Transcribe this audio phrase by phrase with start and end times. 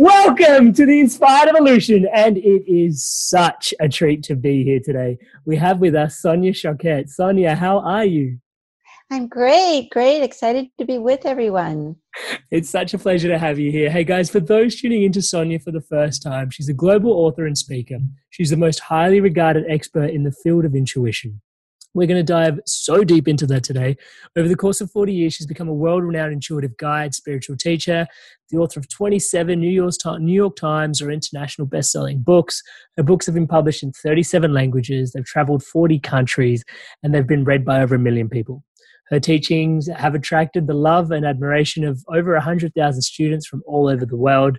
[0.00, 5.18] Welcome to the Inspired Evolution, and it is such a treat to be here today.
[5.44, 7.08] We have with us Sonia Choquette.
[7.08, 8.38] Sonia, how are you?
[9.10, 11.96] I'm great, great, excited to be with everyone.
[12.52, 13.90] It's such a pleasure to have you here.
[13.90, 17.44] Hey guys, for those tuning into Sonia for the first time, she's a global author
[17.44, 17.98] and speaker.
[18.30, 21.40] She's the most highly regarded expert in the field of intuition.
[21.94, 23.96] We're going to dive so deep into that today.
[24.36, 28.06] Over the course of 40 years, she's become a world renowned intuitive guide, spiritual teacher,
[28.50, 32.62] the author of 27 New York, New York Times or international best selling books.
[32.96, 36.64] Her books have been published in 37 languages, they've traveled 40 countries,
[37.02, 38.62] and they've been read by over a million people.
[39.10, 44.04] Her teachings have attracted the love and admiration of over 100,000 students from all over
[44.04, 44.58] the world.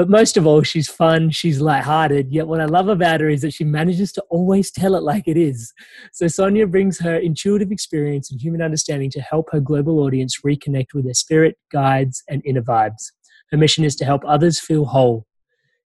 [0.00, 2.32] But most of all, she's fun, she's lighthearted.
[2.32, 5.24] Yet, what I love about her is that she manages to always tell it like
[5.28, 5.74] it is.
[6.14, 10.94] So, Sonia brings her intuitive experience and human understanding to help her global audience reconnect
[10.94, 13.12] with their spirit, guides, and inner vibes.
[13.50, 15.26] Her mission is to help others feel whole.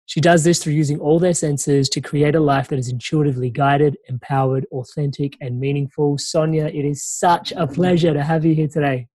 [0.05, 3.51] She does this through using all their senses to create a life that is intuitively
[3.51, 6.17] guided, empowered, authentic, and meaningful.
[6.17, 9.07] Sonia, it is such a pleasure to have you here today.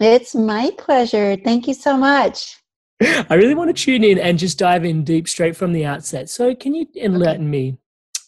[0.00, 1.38] It's my pleasure.
[1.42, 2.61] Thank you so much.
[3.30, 6.30] I really want to tune in and just dive in deep straight from the outset.
[6.30, 7.78] So, can you enlighten me?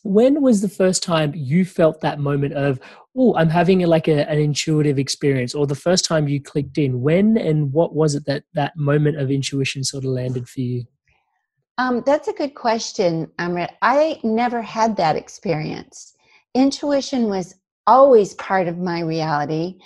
[0.02, 2.80] When was the first time you felt that moment of,
[3.16, 6.76] oh, I'm having a, like a, an intuitive experience, or the first time you clicked
[6.76, 7.02] in?
[7.02, 10.84] When and what was it that that moment of intuition sort of landed for you?
[11.78, 13.70] Um, that's a good question, Amrit.
[13.82, 16.14] I never had that experience.
[16.54, 17.54] Intuition was
[17.86, 19.78] always part of my reality.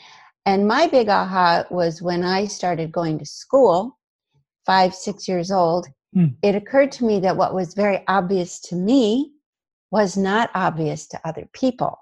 [0.46, 3.97] And my big aha was when I started going to school
[4.68, 6.34] five, six years old, mm.
[6.42, 9.32] it occurred to me that what was very obvious to me
[9.90, 11.98] was not obvious to other people.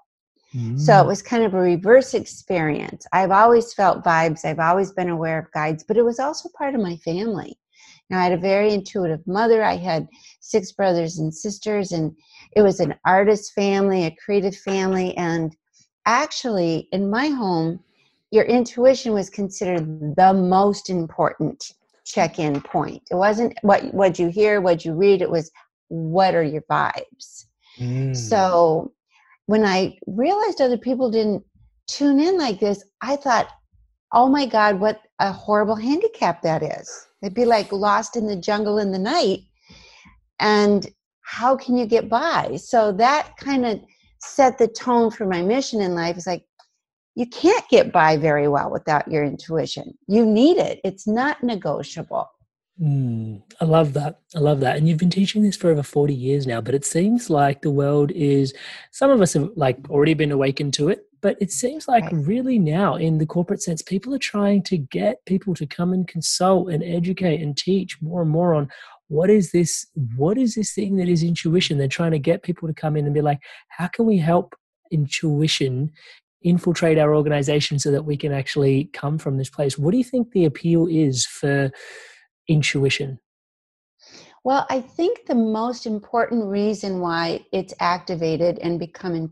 [0.53, 0.77] Mm.
[0.77, 1.07] So it hmm.
[1.07, 3.05] was kind of a reverse experience.
[3.13, 6.75] I've always felt vibes, I've always been aware of guides, but it was also part
[6.75, 7.57] of my family.
[8.09, 9.63] Now, I had a very intuitive mother.
[9.63, 10.07] I had
[10.41, 12.15] six brothers and sisters, and
[12.53, 15.15] it was an artist family, a creative family.
[15.17, 15.55] And
[16.05, 17.79] actually, in my home,
[18.31, 21.73] your intuition was considered the most important
[22.11, 23.03] check-in point.
[23.11, 25.21] It wasn't what what you hear, what you read.
[25.21, 25.51] It was
[25.89, 27.45] what are your vibes.
[27.79, 28.15] Mm.
[28.15, 28.93] So
[29.45, 31.43] when I realized other people didn't
[31.87, 33.49] tune in like this, I thought,
[34.11, 37.07] oh my God, what a horrible handicap that is.
[37.21, 39.39] It'd be like lost in the jungle in the night.
[40.39, 40.87] And
[41.21, 42.57] how can you get by?
[42.57, 43.79] So that kind of
[44.19, 46.17] set the tone for my mission in life.
[46.17, 46.45] It's like,
[47.17, 49.97] you can't get by very well without your intuition.
[50.07, 52.29] You need it, it's not negotiable.
[52.79, 54.19] Mm, I love that.
[54.35, 54.77] I love that.
[54.77, 57.71] And you've been teaching this for over 40 years now, but it seems like the
[57.71, 58.53] world is,
[58.91, 62.13] some of us have like already been awakened to it, but it seems like right.
[62.13, 66.07] really now in the corporate sense, people are trying to get people to come and
[66.07, 68.69] consult and educate and teach more and more on
[69.07, 71.79] what is this, what is this thing that is intuition?
[71.79, 74.53] They're trying to get people to come in and be like, how can we help
[74.91, 75.91] intuition
[76.41, 79.77] infiltrate our organization so that we can actually come from this place.
[79.77, 81.71] What do you think the appeal is for
[82.47, 83.19] intuition?
[84.43, 89.31] Well, I think the most important reason why it's activated and becoming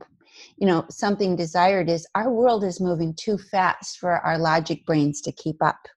[0.58, 5.22] you know something desired is our world is moving too fast for our logic brains
[5.22, 5.88] to keep up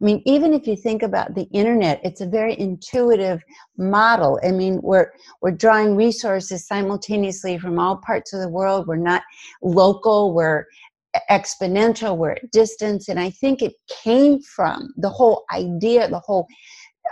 [0.00, 3.42] I mean, even if you think about the internet, it's a very intuitive
[3.78, 4.40] model.
[4.44, 8.86] I mean, we're we're drawing resources simultaneously from all parts of the world.
[8.86, 9.22] We're not
[9.62, 10.34] local.
[10.34, 10.66] We're
[11.30, 12.16] exponential.
[12.16, 16.46] We're at distance, and I think it came from the whole idea, the whole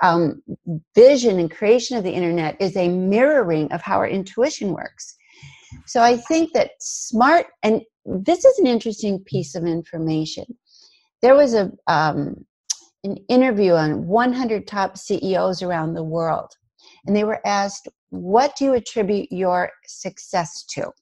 [0.03, 0.43] um,
[0.95, 5.17] vision and creation of the internet is a mirroring of how our intuition works.
[5.87, 10.45] So I think that smart, and this is an interesting piece of information.
[11.21, 12.45] There was a um,
[13.05, 16.53] an interview on 100 top CEOs around the world,
[17.07, 20.93] and they were asked, "What do you attribute your success to?"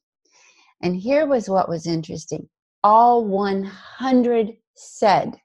[0.82, 2.48] And here was what was interesting:
[2.82, 5.40] all 100 said,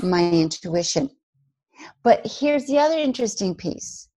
[0.00, 1.10] "My intuition."
[2.02, 4.08] But here's the other interesting piece.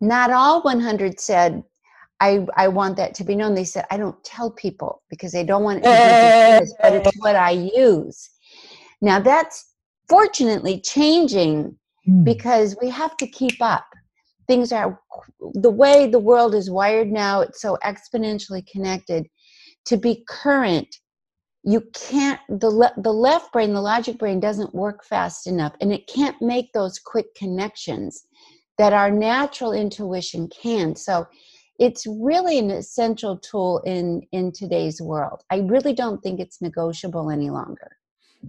[0.00, 1.62] Not all 100 said,
[2.20, 3.54] I, I want that to be known.
[3.54, 6.94] They said, I don't tell people because they don't want it to be this, but
[6.94, 8.30] it's what I use.
[9.00, 9.72] Now that's
[10.08, 11.76] fortunately changing
[12.08, 12.24] mm.
[12.24, 13.86] because we have to keep up.
[14.46, 15.00] Things are
[15.54, 19.26] the way the world is wired now, it's so exponentially connected.
[19.86, 20.96] To be current,
[21.66, 25.92] you can't the le- the left brain the logic brain doesn't work fast enough and
[25.92, 28.24] it can't make those quick connections
[28.78, 31.26] that our natural intuition can so
[31.78, 37.30] it's really an essential tool in in today's world i really don't think it's negotiable
[37.30, 37.96] any longer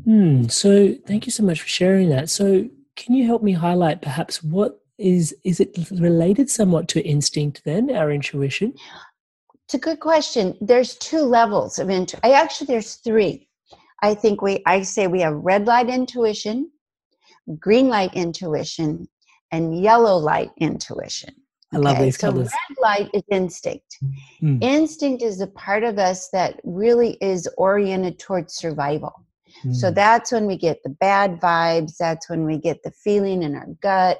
[0.05, 4.01] mm, so thank you so much for sharing that so can you help me highlight
[4.01, 8.73] perhaps what is is it related somewhat to instinct then our intuition
[9.67, 10.57] it's a good question.
[10.61, 12.21] There's two levels of intuition.
[12.23, 13.49] I actually there's three.
[14.01, 16.71] I think we I say we have red light intuition,
[17.59, 19.09] green light intuition,
[19.51, 21.35] and yellow light intuition.
[21.73, 22.47] I love these so colors.
[22.47, 23.97] red light is instinct.
[24.41, 24.63] Mm.
[24.63, 29.25] Instinct is a part of us that really is oriented towards survival.
[29.63, 29.75] Mm.
[29.75, 31.97] So that's when we get the bad vibes.
[31.97, 34.19] That's when we get the feeling in our gut.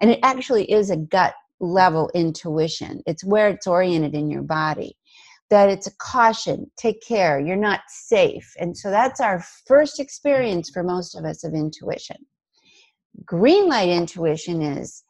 [0.00, 3.02] And it actually is a gut level intuition.
[3.06, 4.96] It's where it's oriented in your body.
[5.50, 8.50] That it's a caution, take care, you're not safe.
[8.58, 12.16] And so that's our first experience for most of us of intuition.
[13.24, 15.04] Green light intuition is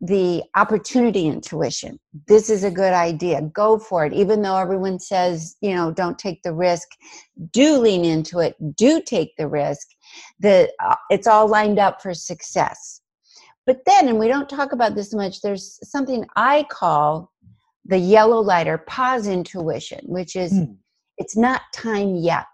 [0.00, 1.98] the opportunity intuition.
[2.28, 3.42] This is a good idea.
[3.52, 4.12] Go for it.
[4.12, 6.88] Even though everyone says, you know, don't take the risk,
[7.52, 9.88] do lean into it, do take the risk.
[10.38, 13.00] The, uh, it's all lined up for success.
[13.66, 17.32] But then, and we don't talk about this much, there's something I call
[17.84, 20.76] the yellow light or pause intuition, which is mm.
[21.16, 22.46] it's not time yet.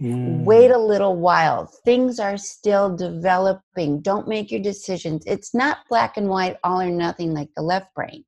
[0.00, 0.44] Mm.
[0.44, 1.66] Wait a little while.
[1.84, 4.00] Things are still developing.
[4.00, 5.22] Don't make your decisions.
[5.26, 8.24] It's not black and white, all or nothing like the left brain.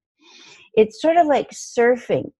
[0.74, 2.30] It's sort of like surfing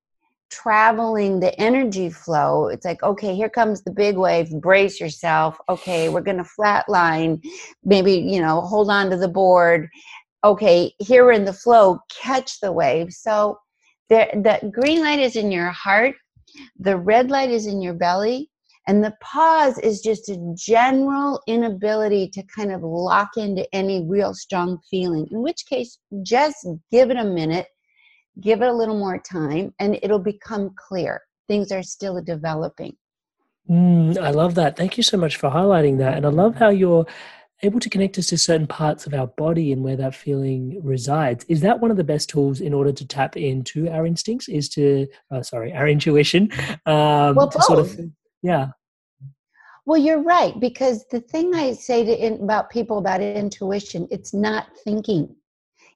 [0.50, 6.08] traveling the energy flow it's like okay here comes the big wave brace yourself okay
[6.08, 7.42] we're going to flatline
[7.82, 9.88] maybe you know hold on to the board
[10.44, 13.58] okay here we're in the flow catch the wave so
[14.10, 16.14] the, the green light is in your heart
[16.78, 18.48] the red light is in your belly
[18.86, 24.34] and the pause is just a general inability to kind of lock into any real
[24.34, 27.66] strong feeling in which case just give it a minute
[28.40, 31.22] give it a little more time and it'll become clear.
[31.48, 32.96] Things are still developing.
[33.70, 34.76] Mm, i love that.
[34.76, 36.16] Thank you so much for highlighting that.
[36.16, 37.06] And i love how you're
[37.62, 41.44] able to connect us to certain parts of our body and where that feeling resides.
[41.48, 44.48] Is that one of the best tools in order to tap into our instincts?
[44.48, 46.50] Is to uh, sorry our intuition
[46.86, 47.64] um, well, both.
[47.64, 47.98] Sort of,
[48.44, 48.68] yeah
[49.84, 54.32] well you're right because the thing i say to in, about people about intuition it's
[54.32, 55.34] not thinking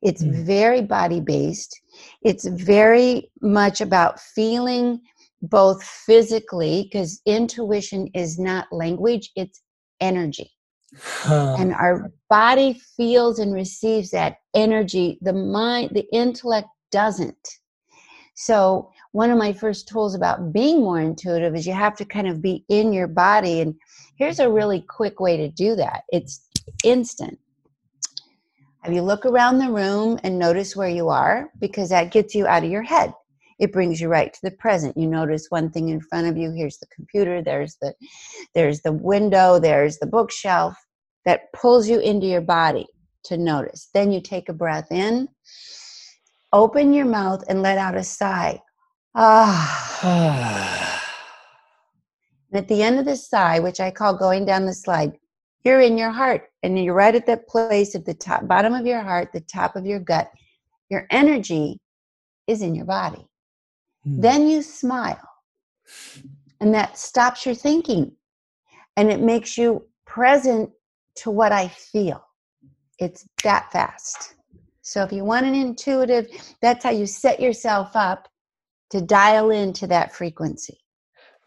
[0.03, 0.33] it's mm.
[0.45, 1.81] very body based.
[2.23, 5.01] It's very much about feeling
[5.43, 9.61] both physically, because intuition is not language, it's
[10.01, 10.51] energy.
[11.01, 11.57] Huh.
[11.59, 15.19] And our body feels and receives that energy.
[15.21, 17.49] The mind, the intellect doesn't.
[18.35, 22.29] So, one of my first tools about being more intuitive is you have to kind
[22.29, 23.61] of be in your body.
[23.61, 23.75] And
[24.17, 26.47] here's a really quick way to do that it's
[26.85, 27.39] instant.
[28.83, 32.47] Have you look around the room and notice where you are because that gets you
[32.47, 33.13] out of your head.
[33.59, 34.97] It brings you right to the present.
[34.97, 36.53] You notice one thing in front of you.
[36.53, 37.43] Here's the computer.
[37.43, 37.93] There's the,
[38.55, 39.59] there's the window.
[39.59, 40.77] There's the bookshelf.
[41.25, 42.87] That pulls you into your body
[43.25, 43.89] to notice.
[43.93, 45.29] Then you take a breath in,
[46.53, 48.61] open your mouth, and let out a sigh.
[49.21, 49.85] Ah.
[52.51, 55.19] And at the end of the sigh, which I call going down the slide,
[55.65, 58.87] you're in your heart and you're right at that place at the top bottom of
[58.87, 60.31] your heart, the top of your gut.
[60.89, 61.79] Your energy
[62.47, 63.29] is in your body.
[64.05, 64.21] Hmm.
[64.23, 65.29] Then you smile.
[66.61, 68.13] And that stops your thinking
[68.97, 70.71] and it makes you present
[71.17, 72.25] to what I feel.
[72.99, 74.37] It's that fast.
[74.81, 76.29] So if you want an intuitive,
[76.63, 78.29] that's how you set yourself up
[78.91, 80.79] to dial into that frequency.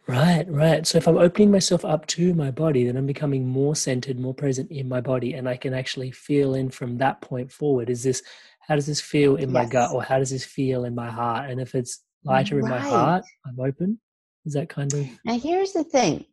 [0.08, 0.86] Right, right.
[0.86, 4.34] So if I'm opening myself up to my body, then I'm becoming more centered, more
[4.34, 7.90] present in my body, and I can actually feel in from that point forward.
[7.90, 8.24] Is this
[8.68, 9.54] how does this feel in yes.
[9.54, 11.50] my gut, or how does this feel in my heart?
[11.50, 12.64] And if it's lighter right.
[12.64, 14.00] in my heart, I'm open.
[14.46, 15.38] Is that kind of now?
[15.38, 16.26] Here's the thing: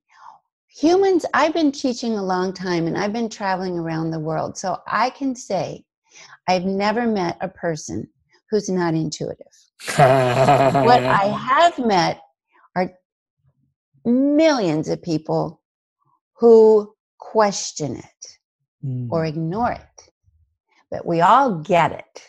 [0.69, 1.27] humans.
[1.35, 5.11] I've been teaching a long time, and I've been traveling around the world, so I
[5.11, 5.85] can say
[6.49, 8.09] I've never met a person
[8.51, 9.47] who's not intuitive.
[9.97, 12.21] What I have met
[12.75, 12.93] are
[14.05, 15.61] millions of people
[16.35, 18.39] who question it
[18.85, 19.09] mm.
[19.11, 20.11] or ignore it.
[20.91, 22.23] But we all get it.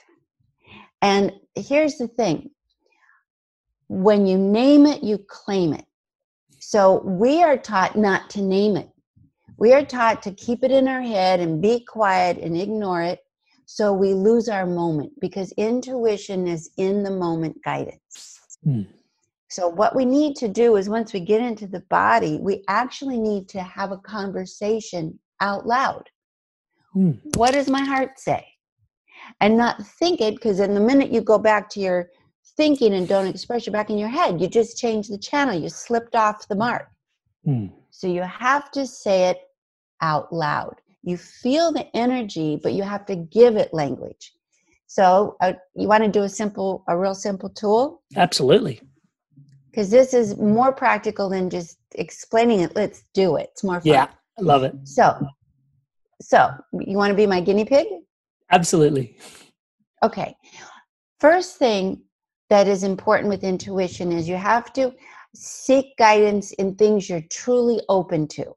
[1.01, 2.51] And here's the thing
[3.87, 5.85] when you name it, you claim it.
[6.59, 8.89] So we are taught not to name it.
[9.57, 13.19] We are taught to keep it in our head and be quiet and ignore it.
[13.71, 18.39] So we lose our moment because intuition is in the moment guidance.
[18.65, 18.87] Mm.
[19.47, 23.19] So, what we need to do is once we get into the body, we actually
[23.19, 26.09] need to have a conversation out loud.
[26.93, 27.11] Hmm.
[27.35, 28.43] What does my heart say?
[29.39, 32.09] And not think it, because in the minute you go back to your
[32.57, 35.53] thinking and don't express it back in your head, you just change the channel.
[35.53, 36.87] You slipped off the mark.
[37.45, 37.67] Hmm.
[37.91, 39.37] So, you have to say it
[40.01, 40.81] out loud.
[41.09, 44.33] You feel the energy, but you have to give it language.
[44.87, 48.01] So, uh, you want to do a simple, a real simple tool?
[48.15, 48.81] Absolutely
[49.71, 52.75] because this is more practical than just explaining it.
[52.75, 53.49] Let's do it.
[53.51, 53.93] It's more fun.
[53.93, 54.75] Yeah, I love it.
[54.83, 55.25] So,
[56.21, 57.87] so you want to be my guinea pig?
[58.51, 59.17] Absolutely.
[60.03, 60.35] Okay.
[61.19, 62.01] First thing
[62.49, 64.93] that is important with intuition is you have to
[65.35, 68.55] seek guidance in things you're truly open to.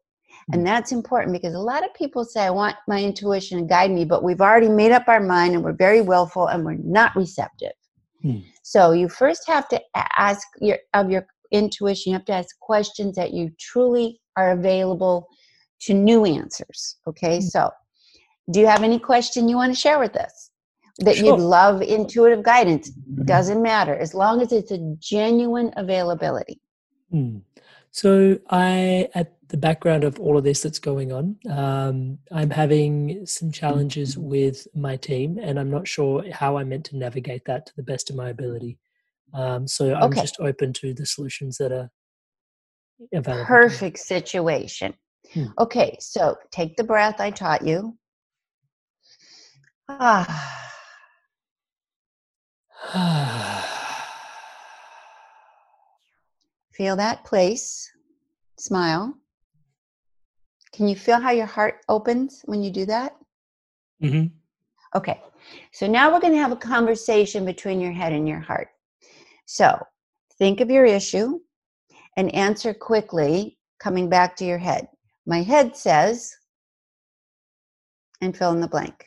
[0.52, 0.64] And mm.
[0.64, 4.04] that's important because a lot of people say, I want my intuition to guide me,
[4.04, 7.72] but we've already made up our mind and we're very willful and we're not receptive.
[8.22, 8.38] Hmm.
[8.62, 9.80] So you first have to
[10.16, 12.12] ask your of your intuition.
[12.12, 15.26] You have to ask questions that you truly are available
[15.80, 16.98] to new answers.
[17.06, 17.46] Okay, hmm.
[17.46, 17.70] so
[18.50, 20.50] do you have any question you want to share with us
[20.98, 21.26] that sure.
[21.26, 22.90] you'd love intuitive guidance?
[22.90, 23.24] Mm-hmm.
[23.24, 26.60] Doesn't matter as long as it's a genuine availability.
[27.10, 27.38] Hmm.
[27.90, 31.36] So I at the background of all of this that's going on.
[31.48, 36.86] Um, I'm having some challenges with my team, and I'm not sure how I'm meant
[36.86, 38.78] to navigate that to the best of my ability.
[39.34, 40.22] Um, so I'm okay.
[40.22, 41.90] just open to the solutions that are
[43.12, 43.44] available.
[43.44, 44.94] Perfect situation.
[45.34, 45.48] Hmm.
[45.58, 47.98] Okay, so take the breath I taught you.
[49.90, 50.48] Ah.
[56.72, 57.92] Feel that place.
[58.58, 59.18] Smile.
[60.72, 63.14] Can you feel how your heart opens when you do that?
[64.02, 64.28] Mm-hmm.
[64.96, 65.20] Okay.
[65.72, 68.68] So now we're going to have a conversation between your head and your heart.
[69.46, 69.78] So
[70.38, 71.40] think of your issue
[72.16, 74.88] and answer quickly, coming back to your head.
[75.26, 76.34] My head says,
[78.20, 79.06] and fill in the blank.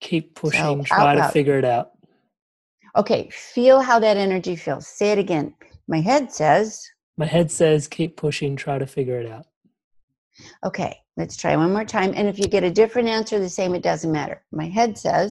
[0.00, 1.92] Keep pushing, so, try to figure it out.
[2.96, 4.88] Okay, feel how that energy feels.
[4.88, 5.54] Say it again.
[5.86, 6.82] My head says,
[7.20, 9.44] my head says keep pushing, try to figure it out.
[10.64, 12.14] Okay, let's try one more time.
[12.16, 14.42] And if you get a different answer, the same, it doesn't matter.
[14.52, 15.28] My head says.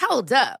[0.00, 0.60] Hold up.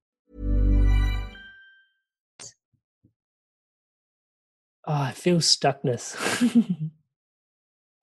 [4.87, 6.15] Oh, I feel stuckness.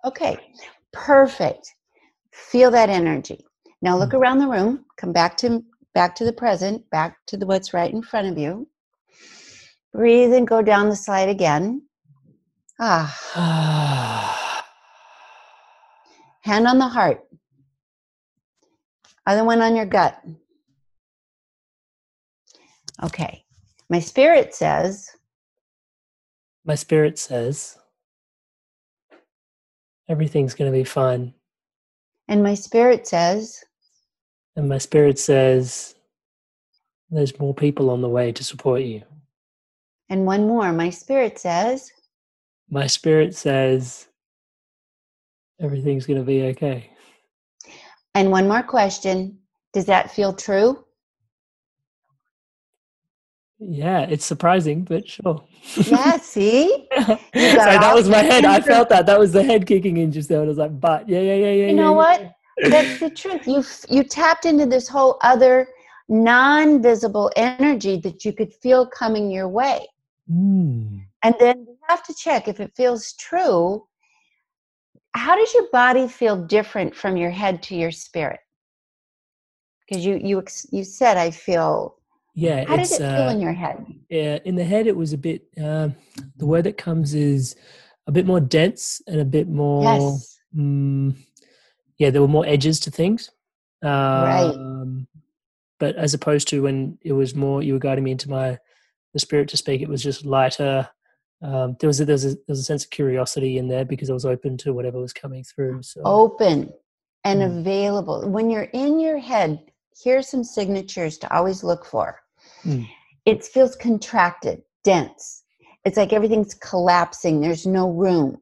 [0.05, 0.39] Okay,
[0.93, 1.75] perfect.
[2.33, 3.45] Feel that energy.
[3.83, 4.21] Now look Mm.
[4.21, 4.85] around the room.
[4.97, 8.39] Come back to back to the present, back to the what's right in front of
[8.39, 8.69] you.
[9.93, 11.83] Breathe and go down the slide again.
[12.79, 13.13] Ah,
[16.43, 17.25] hand on the heart.
[19.27, 20.17] Other one on your gut.
[23.03, 23.45] Okay.
[23.91, 25.11] My spirit says,
[26.69, 27.79] My spirit says
[30.07, 31.33] everything's going to be fine.
[32.29, 33.65] and my spirit says,
[34.55, 35.95] And my spirit says
[37.11, 39.03] there's more people on the way to support you.
[40.11, 40.71] and one more.
[40.73, 41.91] My spirit says,
[42.69, 44.09] My spirit says
[45.59, 46.91] everything's going to be okay.
[48.15, 49.39] and one more question.
[49.73, 50.85] Does that feel true?
[53.61, 55.45] Yeah, it's surprising, but sure.
[55.87, 56.87] Yeah, see?
[56.97, 58.45] Sorry, that was my head.
[58.45, 59.07] I felt that.
[59.07, 60.39] That was the head kicking in just there.
[60.41, 61.67] And I was like, but yeah, yeah, yeah, yeah.
[61.69, 62.71] You know yeah, what?
[62.71, 63.47] That's the truth.
[63.47, 65.69] You you tapped into this whole other
[66.09, 69.87] non-visible energy that you could feel coming your way.
[70.31, 71.03] Mm.
[71.23, 73.87] And then you have to check if it feels true.
[75.15, 78.41] How does your body feel different from your head to your spirit?
[79.89, 81.98] Because you you you said I feel.
[82.39, 83.85] Yeah, How did it's it feel uh, in your head?
[84.09, 84.87] yeah, in the head.
[84.87, 85.43] It was a bit.
[85.61, 85.97] Um,
[86.37, 87.57] the word that comes is
[88.07, 89.83] a bit more dense and a bit more.
[89.83, 90.39] Yes.
[90.57, 91.17] Mm,
[91.99, 93.31] yeah, there were more edges to things.
[93.83, 94.55] Right.
[94.55, 95.09] Um,
[95.81, 98.59] But as opposed to when it was more, you were guiding me into my
[99.15, 99.81] the spirit to speak.
[99.81, 100.89] It was just lighter.
[101.43, 103.85] Um, there was a, there was a there was a sense of curiosity in there
[103.85, 105.83] because I was open to whatever was coming through.
[105.83, 106.73] So open
[107.25, 107.59] and Mm.
[107.61, 108.29] available.
[108.31, 109.59] When you're in your head,
[110.05, 112.21] here's some signatures to always look for.
[112.69, 112.89] Mm.
[113.25, 115.43] It feels contracted, dense.
[115.85, 117.41] It's like everything's collapsing.
[117.41, 118.39] There's no room.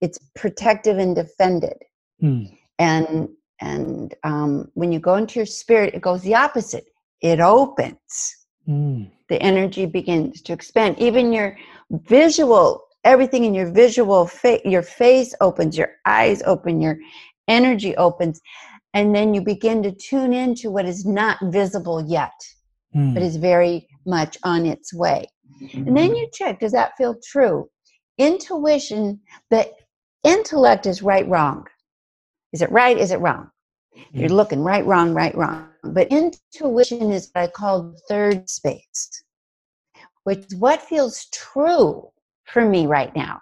[0.00, 1.76] It's protective and defended.
[2.20, 2.44] Hmm.
[2.78, 3.28] And
[3.60, 6.86] and um, when you go into your spirit, it goes the opposite.
[7.22, 8.36] It opens.
[8.68, 9.10] Mm.
[9.28, 10.98] The energy begins to expand.
[10.98, 11.56] Even your
[11.90, 16.98] visual, everything in your visual, fa- your face opens, your eyes open, your
[17.48, 18.40] energy opens,
[18.94, 22.32] and then you begin to tune into what is not visible yet,
[22.96, 23.14] Mm.
[23.14, 25.26] but is very much on its way.
[25.74, 27.68] And then you check does that feel true?
[28.18, 29.70] Intuition, the
[30.24, 31.66] intellect is right, wrong.
[32.52, 32.96] Is it right?
[32.96, 33.50] Is it wrong?
[34.12, 34.36] You're Mm.
[34.36, 35.68] looking right, wrong, right, wrong.
[35.84, 39.22] But intuition is what I call third space,
[40.24, 42.10] which is what feels true
[42.44, 43.40] for me right now.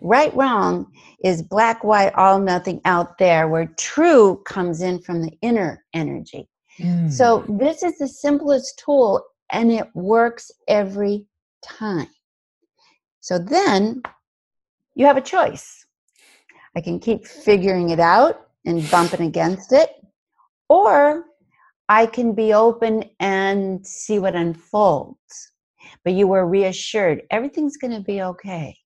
[0.00, 5.32] Right, wrong is black, white, all, nothing out there, where true comes in from the
[5.40, 6.48] inner energy.
[6.78, 7.10] Mm.
[7.10, 11.26] So this is the simplest tool and it works every
[11.62, 12.08] time.
[13.20, 14.02] So then
[14.94, 15.86] you have a choice.
[16.76, 19.90] I can keep figuring it out and bumping against it,
[20.68, 21.24] or
[21.88, 25.52] I can be open and see what unfolds.
[26.02, 28.76] But you were reassured everything's going to be okay.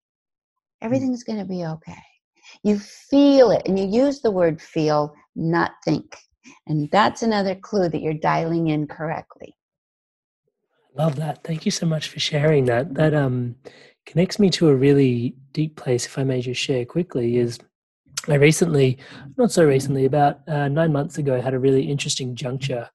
[0.83, 2.03] Everything's going to be okay.
[2.63, 6.17] You feel it, and you use the word feel, not think.
[6.67, 9.55] And that's another clue that you're dialing in correctly.
[10.97, 11.45] Love that.
[11.45, 12.95] Thank you so much for sharing that.
[12.95, 13.57] That um
[14.07, 16.07] connects me to a really deep place.
[16.07, 17.59] If I may just share quickly, is
[18.27, 18.99] I recently,
[19.37, 22.89] not so recently, about uh, nine months ago, had a really interesting juncture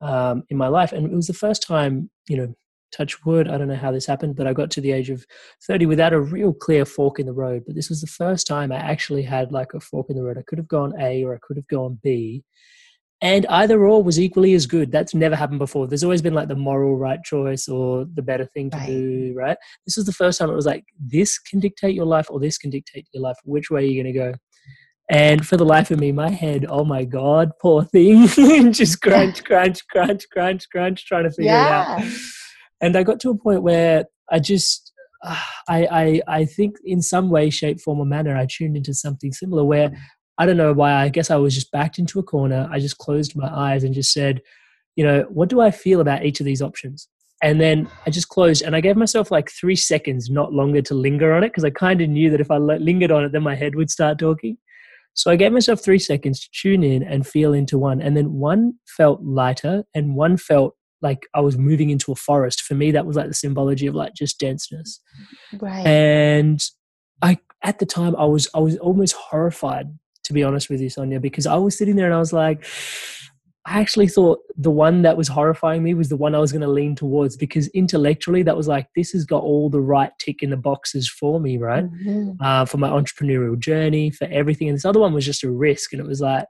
[0.00, 2.54] um, in my life, and it was the first time, you know,
[2.92, 3.48] touch wood.
[3.48, 5.24] I don't know how this happened, but I got to the age of
[5.66, 7.64] thirty without a real clear fork in the road.
[7.66, 10.38] But this was the first time I actually had like a fork in the road.
[10.38, 12.42] I could have gone A or I could have gone B,
[13.22, 14.90] and either or was equally as good.
[14.90, 15.86] That's never happened before.
[15.86, 18.86] There's always been like the moral right choice or the better thing to Right.
[18.86, 19.58] do, right?
[19.86, 22.56] This was the first time it was like this can dictate your life or this
[22.56, 23.36] can dictate your life.
[23.44, 24.34] Which way are you going to go?
[25.10, 28.26] And for the life of me, my head, oh my God, poor thing,
[28.72, 32.00] just crunch, crunch, crunch, crunch, crunch, trying to figure it out.
[32.00, 32.10] Yeah.
[32.80, 34.92] And I got to a point where I just,
[35.24, 35.36] uh,
[35.68, 39.32] I, I, I think in some way, shape, form, or manner, I tuned into something
[39.32, 39.90] similar where
[40.40, 40.94] I don't know why.
[40.94, 42.66] I guess I was just backed into a corner.
[42.72, 44.40] I just closed my eyes and just said,
[44.96, 47.08] you know, what do I feel about each of these options?
[47.42, 50.94] And then I just closed and I gave myself like three seconds, not longer, to
[50.94, 53.42] linger on it because I kind of knew that if I lingered on it, then
[53.42, 54.56] my head would start talking.
[55.12, 58.00] So I gave myself three seconds to tune in and feel into one.
[58.00, 62.62] And then one felt lighter and one felt like I was moving into a forest.
[62.62, 65.00] For me, that was like the symbology of like just denseness.
[65.60, 65.86] Right.
[65.86, 66.62] And
[67.20, 69.98] I, at the time, I was, I was almost horrified,
[70.30, 72.64] to be honest with you, Sonia, because I was sitting there and I was like,
[73.66, 76.62] I actually thought the one that was horrifying me was the one I was going
[76.62, 80.44] to lean towards because intellectually that was like this has got all the right tick
[80.44, 81.84] in the boxes for me, right?
[81.84, 82.40] Mm-hmm.
[82.40, 84.68] Uh, for my entrepreneurial journey, for everything.
[84.68, 86.44] And this other one was just a risk, and it was like,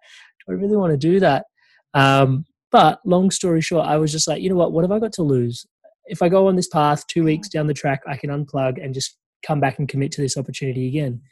[0.47, 1.47] do I really want to do that?
[1.95, 4.73] Um, but long story short, I was just like, you know what?
[4.73, 5.67] What have I got to lose?
[6.05, 8.93] If I go on this path, two weeks down the track, I can unplug and
[8.93, 11.23] just come back and commit to this opportunity again.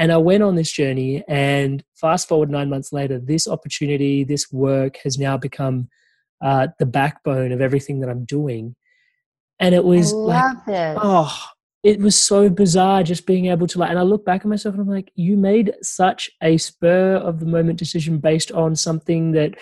[0.00, 4.50] And I went on this journey, and fast forward nine months later, this opportunity, this
[4.50, 5.90] work has now become
[6.42, 8.74] uh, the backbone of everything that I'm doing.
[9.58, 10.96] And it was like, it.
[11.02, 11.38] oh,
[11.82, 14.74] it was so bizarre just being able to like, and I look back at myself
[14.74, 19.32] and I'm like, you made such a spur of the moment decision based on something
[19.32, 19.56] that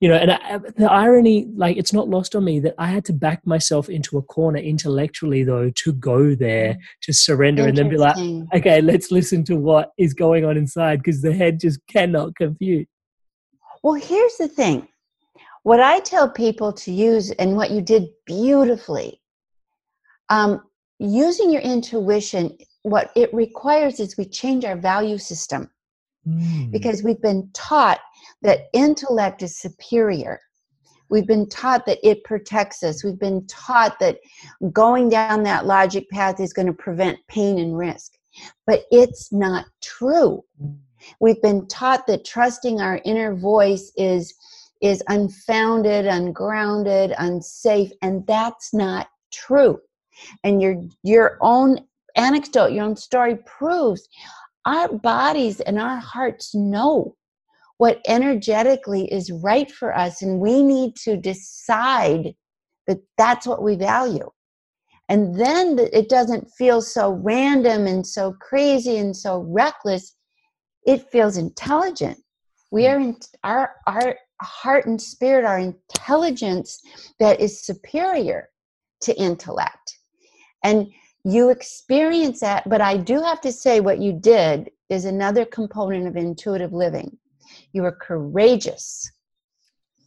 [0.00, 3.04] you know and I, the irony like it's not lost on me that i had
[3.06, 6.78] to back myself into a corner intellectually though to go there mm.
[7.02, 8.16] to surrender and then be like
[8.54, 12.88] okay let's listen to what is going on inside because the head just cannot compute
[13.82, 14.88] well here's the thing
[15.62, 19.20] what i tell people to use and what you did beautifully
[20.30, 20.62] um,
[21.00, 25.68] using your intuition what it requires is we change our value system
[26.26, 26.70] mm.
[26.70, 27.98] because we've been taught
[28.42, 30.40] that intellect is superior.
[31.10, 33.02] We've been taught that it protects us.
[33.02, 34.18] We've been taught that
[34.72, 38.12] going down that logic path is going to prevent pain and risk.
[38.66, 40.44] But it's not true.
[41.20, 44.32] We've been taught that trusting our inner voice is,
[44.80, 49.80] is unfounded, ungrounded, unsafe, and that's not true.
[50.44, 51.78] And your, your own
[52.14, 54.08] anecdote, your own story proves
[54.64, 57.16] our bodies and our hearts know
[57.80, 62.34] what energetically is right for us and we need to decide
[62.86, 64.28] that that's what we value.
[65.08, 70.14] And then it doesn't feel so random and so crazy and so reckless.
[70.86, 72.18] It feels intelligent.
[72.70, 72.90] We hmm.
[72.90, 76.82] are in our our heart and spirit our intelligence
[77.18, 78.50] that is superior
[79.04, 79.96] to intellect.
[80.62, 80.92] And
[81.24, 86.06] you experience that but i do have to say what you did is another component
[86.06, 87.18] of intuitive living
[87.72, 89.10] you were courageous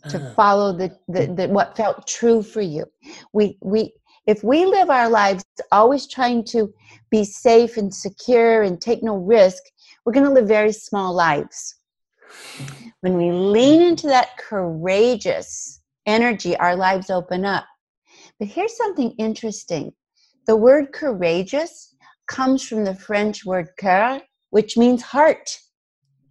[0.10, 0.34] to uh.
[0.34, 2.86] follow the, the, the what felt true for you.
[3.34, 3.93] We we
[4.26, 6.73] if we live our lives always trying to
[7.10, 9.63] be safe and secure and take no risk
[10.06, 11.76] we're going to live very small lives.
[13.02, 17.65] When we lean into that courageous energy our lives open up.
[18.39, 19.93] But here's something interesting.
[20.47, 21.95] The word courageous
[22.28, 25.58] comes from the french word coeur which means heart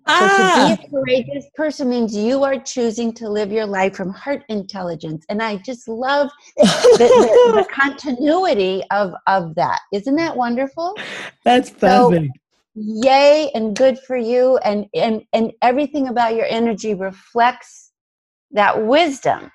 [0.08, 0.90] so to be a ah.
[0.90, 5.24] courageous person means you are choosing to live your life from heart intelligence.
[5.28, 9.80] And I just love the, the, the continuity of, of that.
[9.92, 10.96] Isn't that wonderful?
[11.44, 12.26] That's perfect.
[12.26, 12.40] So,
[12.74, 14.56] yay and good for you.
[14.58, 17.92] And, and, and everything about your energy reflects
[18.50, 19.50] that wisdom.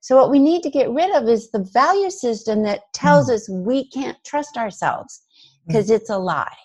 [0.00, 3.34] So what we need to get rid of is the value system that tells mm.
[3.34, 5.22] us we can't trust ourselves
[5.66, 5.96] because mm.
[5.96, 6.56] it's a lie.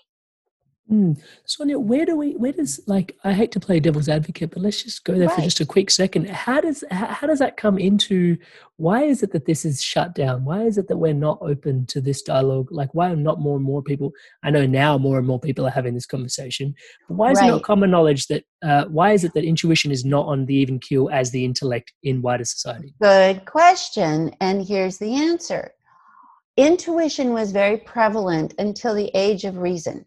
[0.91, 1.19] Mm.
[1.45, 2.33] Sonia, where do we?
[2.33, 3.17] Where does like?
[3.23, 5.35] I hate to play devil's advocate, but let's just go there right.
[5.35, 6.29] for just a quick second.
[6.29, 8.37] How does how, how, does that come into?
[8.77, 10.45] Why is it that this is shut down?
[10.45, 12.67] Why is it that we're not open to this dialogue?
[12.71, 14.11] Like, why are not more and more people?
[14.43, 16.75] I know now more and more people are having this conversation.
[17.09, 17.47] But why is right.
[17.47, 18.43] it not common knowledge that?
[18.61, 21.93] Uh, why is it that intuition is not on the even keel as the intellect
[22.03, 22.93] in wider society?
[23.01, 25.71] Good question, and here's the answer.
[26.57, 30.05] Intuition was very prevalent until the age of reason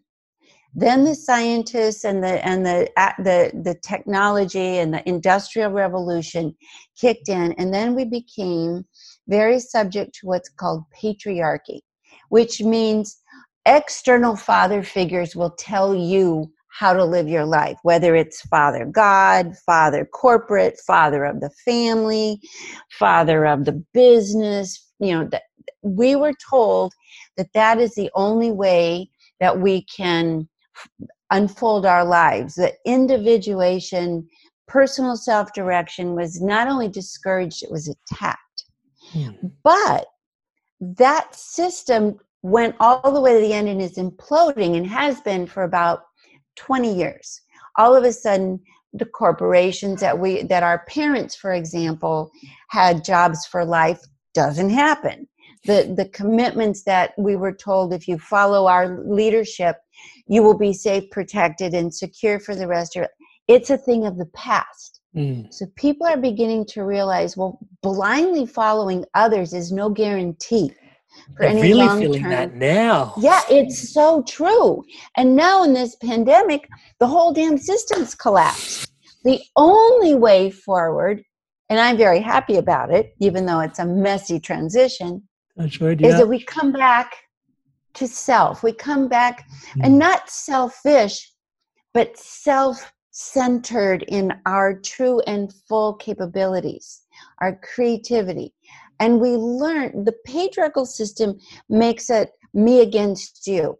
[0.75, 6.55] then the scientists and the and the the the technology and the industrial revolution
[6.99, 8.85] kicked in, and then we became
[9.27, 11.81] very subject to what's called patriarchy,
[12.29, 13.19] which means
[13.65, 19.57] external father figures will tell you how to live your life, whether it's father God,
[19.65, 22.39] father corporate, father of the family,
[22.91, 24.85] father of the business.
[24.99, 25.43] You know, that
[25.81, 26.93] we were told
[27.37, 30.47] that that is the only way that we can
[31.31, 32.55] unfold our lives.
[32.55, 34.27] The individuation,
[34.67, 38.65] personal self direction was not only discouraged, it was attacked.
[39.11, 39.31] Hmm.
[39.63, 40.07] But
[40.79, 45.45] that system went all the way to the end and is imploding and has been
[45.45, 46.03] for about
[46.55, 47.41] 20 years.
[47.77, 48.59] All of a sudden,
[48.93, 52.31] the corporations that we that our parents for example
[52.69, 54.01] had jobs for life
[54.33, 55.27] doesn't happen
[55.65, 59.77] the the commitments that we were told if you follow our leadership
[60.27, 63.11] you will be safe protected and secure for the rest of it
[63.47, 65.51] it's a thing of the past mm.
[65.53, 70.73] so people are beginning to realize well blindly following others is no guarantee
[71.35, 72.29] for I'm any really long feeling term.
[72.29, 73.15] that now.
[73.17, 74.83] Yeah, it's so true.
[75.17, 76.69] And now in this pandemic,
[76.99, 78.91] the whole damn system's collapsed.
[79.23, 81.23] The only way forward
[81.69, 85.28] and I'm very happy about it, even though it's a messy transition,
[85.67, 87.15] sure is that we come back
[87.95, 88.63] to self.
[88.63, 89.81] We come back mm.
[89.83, 91.31] and not selfish,
[91.93, 97.01] but self centered in our true and full capabilities,
[97.41, 98.53] our creativity.
[98.99, 103.77] And we learn the patriarchal system makes it me against you.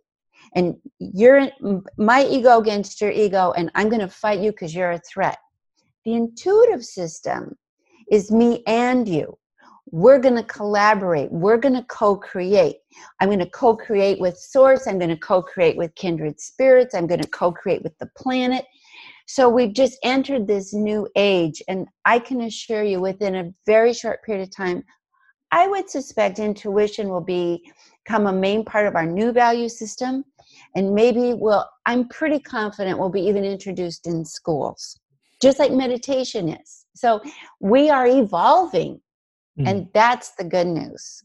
[0.56, 1.50] And you're
[1.98, 5.38] my ego against your ego, and I'm going to fight you because you're a threat.
[6.06, 7.56] The intuitive system
[8.12, 9.38] is me and you.
[9.92, 11.32] We're going to collaborate.
[11.32, 12.78] We're going to co create.
[13.20, 14.88] I'm going to co create with Source.
[14.88, 16.94] I'm going to co create with kindred spirits.
[16.94, 18.66] I'm going to co create with the planet.
[19.28, 23.94] So we've just entered this new age, and I can assure you within a very
[23.94, 24.84] short period of time,
[25.52, 27.72] I would suspect intuition will be,
[28.04, 30.24] become a main part of our new value system.
[30.76, 35.00] And maybe will I'm pretty confident will be even introduced in schools,
[35.42, 36.86] just like meditation is.
[36.96, 37.22] So
[37.60, 39.00] we are evolving,
[39.60, 39.68] mm.
[39.68, 41.24] and that's the good news.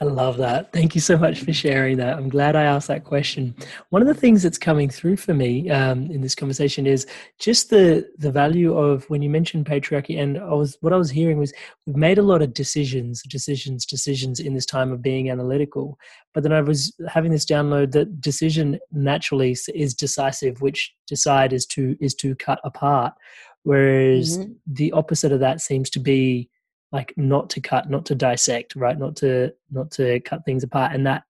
[0.00, 0.72] I love that.
[0.72, 2.16] Thank you so much for sharing that.
[2.16, 3.54] I'm glad I asked that question.
[3.90, 7.06] One of the things that's coming through for me um, in this conversation is
[7.38, 11.10] just the the value of when you mentioned patriarchy, and I was what I was
[11.10, 11.52] hearing was
[11.86, 15.98] we've made a lot of decisions, decisions, decisions in this time of being analytical.
[16.32, 21.66] But then I was having this download that decision naturally is decisive, which decide is
[21.66, 23.14] to is to cut apart,
[23.62, 24.52] whereas mm-hmm.
[24.66, 26.50] the opposite of that seems to be
[26.94, 28.98] like not to cut not to dissect right?
[28.98, 31.24] Not to not to cut things apart and that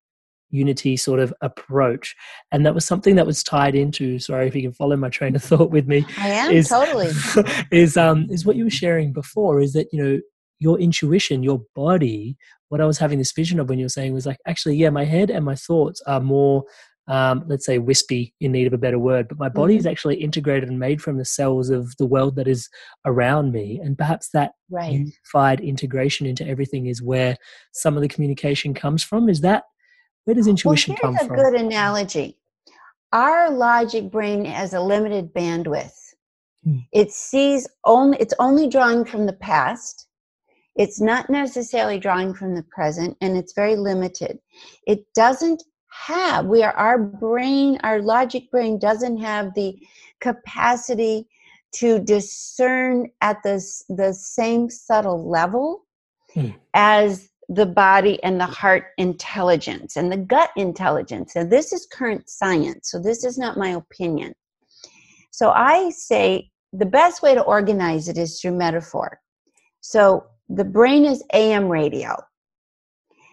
[0.50, 2.14] unity sort of approach.
[2.52, 5.34] And that was something that was tied into sorry if you can follow my train
[5.34, 7.10] of thought with me i am is, totally.
[7.72, 10.20] is um is what you were sharing before is that you know
[10.60, 12.36] your intuition your body
[12.68, 14.90] what i was having this vision of when you were saying was like actually yeah
[14.90, 16.64] my head and my thoughts are more
[17.06, 19.80] um, let's say wispy in need of a better word but my body mm-hmm.
[19.80, 22.68] is actually integrated and made from the cells of the world that is
[23.04, 23.80] around me.
[23.82, 24.92] And perhaps that right.
[24.92, 27.36] unified integration into everything is where
[27.72, 29.28] some of the communication comes from.
[29.28, 29.64] Is that
[30.24, 32.38] where does intuition well, come from a good analogy.
[33.12, 35.92] Our logic brain has a limited bandwidth.
[36.64, 36.78] Hmm.
[36.92, 40.06] it sees only it's only drawing from the past.
[40.76, 44.38] It's not necessarily drawing from the present and it's very limited.
[44.86, 45.62] It doesn't
[45.94, 49.78] have we are our brain our logic brain doesn't have the
[50.20, 51.26] capacity
[51.74, 55.84] to discern at the, the same subtle level
[56.32, 56.50] hmm.
[56.72, 61.36] as the body and the heart intelligence and the gut intelligence.
[61.36, 64.34] And this is current science so this is not my opinion.
[65.30, 69.20] So i say the best way to organize it is through metaphor.
[69.80, 72.16] So the brain is am radio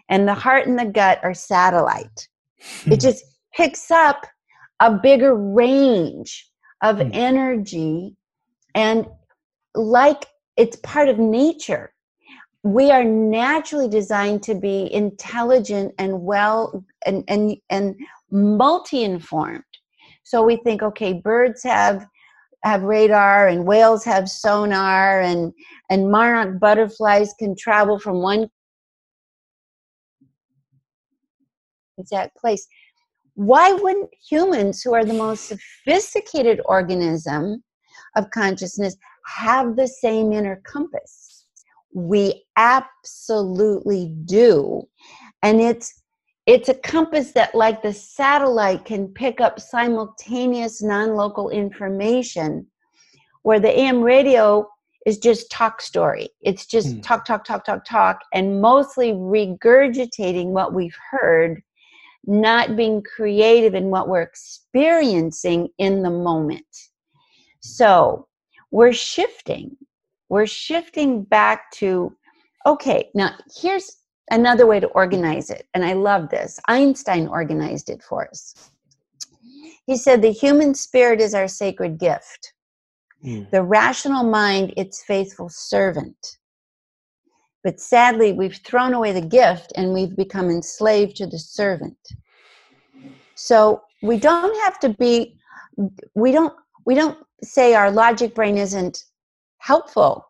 [0.09, 2.27] and the heart and the gut are satellite
[2.85, 3.23] it just
[3.55, 4.25] picks up
[4.79, 6.49] a bigger range
[6.81, 7.09] of mm.
[7.13, 8.15] energy
[8.75, 9.05] and
[9.75, 10.25] like
[10.57, 11.93] it's part of nature.
[12.63, 17.95] We are naturally designed to be intelligent and well and and and
[18.31, 19.63] multi-informed.
[20.23, 22.05] So we think okay birds have
[22.63, 25.53] have radar and whales have sonar and
[25.89, 28.49] and monarch butterflies can travel from one
[32.01, 32.67] exact place.
[33.35, 37.63] Why wouldn't humans, who are the most sophisticated organism
[38.15, 41.45] of consciousness, have the same inner compass?
[41.93, 44.83] We absolutely do.
[45.43, 46.01] And it's
[46.47, 52.65] it's a compass that like the satellite can pick up simultaneous non-local information
[53.43, 54.67] where the am radio
[55.05, 56.29] is just talk story.
[56.41, 57.03] It's just mm.
[57.03, 61.61] talk, talk, talk, talk, talk, and mostly regurgitating what we've heard
[62.25, 66.65] not being creative in what we're experiencing in the moment.
[67.61, 68.27] So
[68.71, 69.75] we're shifting.
[70.29, 72.15] We're shifting back to,
[72.65, 73.97] okay, now here's
[74.31, 75.67] another way to organize it.
[75.73, 76.59] And I love this.
[76.67, 78.71] Einstein organized it for us.
[79.85, 82.53] He said, The human spirit is our sacred gift,
[83.25, 83.49] mm.
[83.51, 86.37] the rational mind, its faithful servant.
[87.63, 91.97] But sadly, we've thrown away the gift and we've become enslaved to the servant.
[93.35, 95.37] So we don't have to be,
[96.15, 96.53] we don't,
[96.85, 99.03] we don't say our logic brain isn't
[99.59, 100.25] helpful.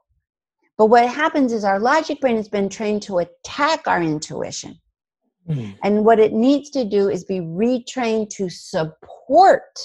[0.78, 4.80] But what happens is our logic brain has been trained to attack our intuition.
[5.48, 5.72] Mm-hmm.
[5.84, 9.80] And what it needs to do is be retrained to support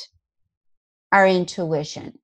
[1.13, 2.19] our intuition.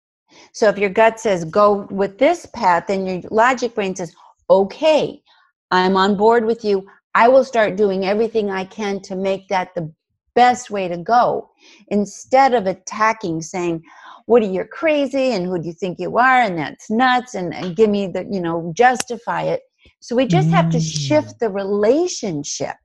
[0.52, 4.14] So if your gut says go with this path, then your logic brain says,
[4.60, 5.22] okay,
[5.70, 6.86] I'm on board with you.
[7.14, 9.92] I will start doing everything I can to make that the
[10.34, 11.50] best way to go.
[11.88, 13.82] Instead of attacking saying
[14.26, 15.32] what are you crazy?
[15.32, 16.40] And who do you think you are?
[16.42, 17.34] And that's nuts.
[17.34, 19.62] And, and give me the you know justify it.
[20.00, 22.76] So we just have to shift the relationship.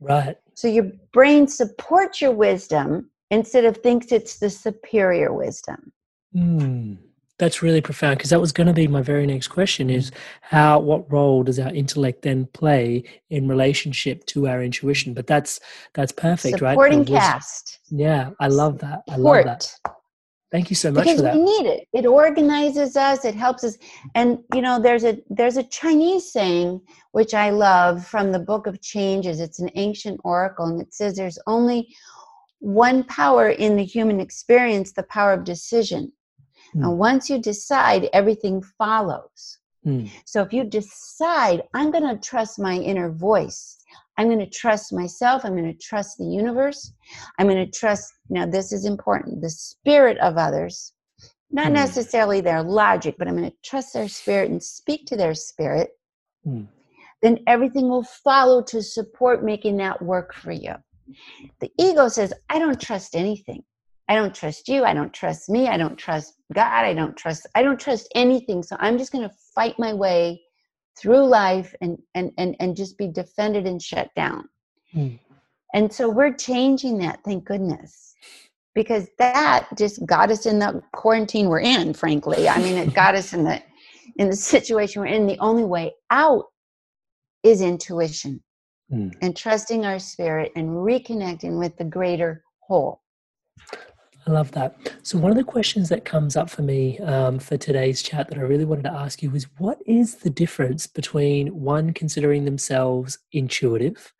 [0.00, 0.36] Right.
[0.54, 5.92] so your brain supports your wisdom instead of thinks it's the superior wisdom.
[6.32, 6.94] Hmm.
[7.38, 10.80] That's really profound because that was going to be my very next question is how
[10.80, 15.14] what role does our intellect then play in relationship to our intuition?
[15.14, 15.60] But that's
[15.94, 16.72] that's perfect right?
[16.72, 17.78] Supporting cast.
[17.90, 19.02] Yeah i love that.
[19.08, 19.72] I love that.
[20.50, 21.34] Thank you so much because for that.
[21.34, 21.86] we need it.
[21.92, 23.78] It organizes us it helps us.
[24.16, 26.80] And you know there's a there's a chinese saying
[27.12, 29.38] which i love from the book of changes.
[29.38, 31.94] It's an ancient oracle and it says there's only
[32.60, 36.10] one power in the human experience the power of decision
[36.72, 36.84] Hmm.
[36.84, 40.06] and once you decide everything follows Hmm.
[40.26, 43.78] so if you decide i'm going to trust my inner voice
[44.16, 46.92] i'm going to trust myself i'm going to trust the universe
[47.38, 50.92] i'm going to trust now this is important the spirit of others
[51.50, 51.74] not Hmm.
[51.74, 55.90] necessarily their logic but i'm going to trust their spirit and speak to their spirit
[56.44, 56.64] Hmm.
[57.22, 60.74] then everything will follow to support making that work for you
[61.60, 63.62] the ego says i don't trust anything
[64.08, 67.46] i don't trust you i don't trust me i don't trust god i don't trust
[67.54, 68.62] i don't trust anything.
[68.62, 70.42] So i'm just going to fight my way
[70.98, 74.48] through life and and and, and just be defended and shut down.
[74.92, 75.08] Hmm.
[75.74, 78.14] and so we're changing that thank goodness.
[78.74, 82.48] Because that just got us in the quarantine we're in frankly.
[82.48, 83.62] I mean it got us in the
[84.16, 85.26] in the situation we're in.
[85.26, 86.44] The only way out
[87.42, 88.42] is intuition
[88.90, 89.08] Hmm.
[89.20, 93.02] and trusting our spirit and reconnecting with the greater whole
[94.28, 94.76] I love that.
[95.02, 98.36] So, one of the questions that comes up for me um, for today's chat that
[98.36, 103.18] I really wanted to ask you is what is the difference between one considering themselves
[103.32, 104.12] intuitive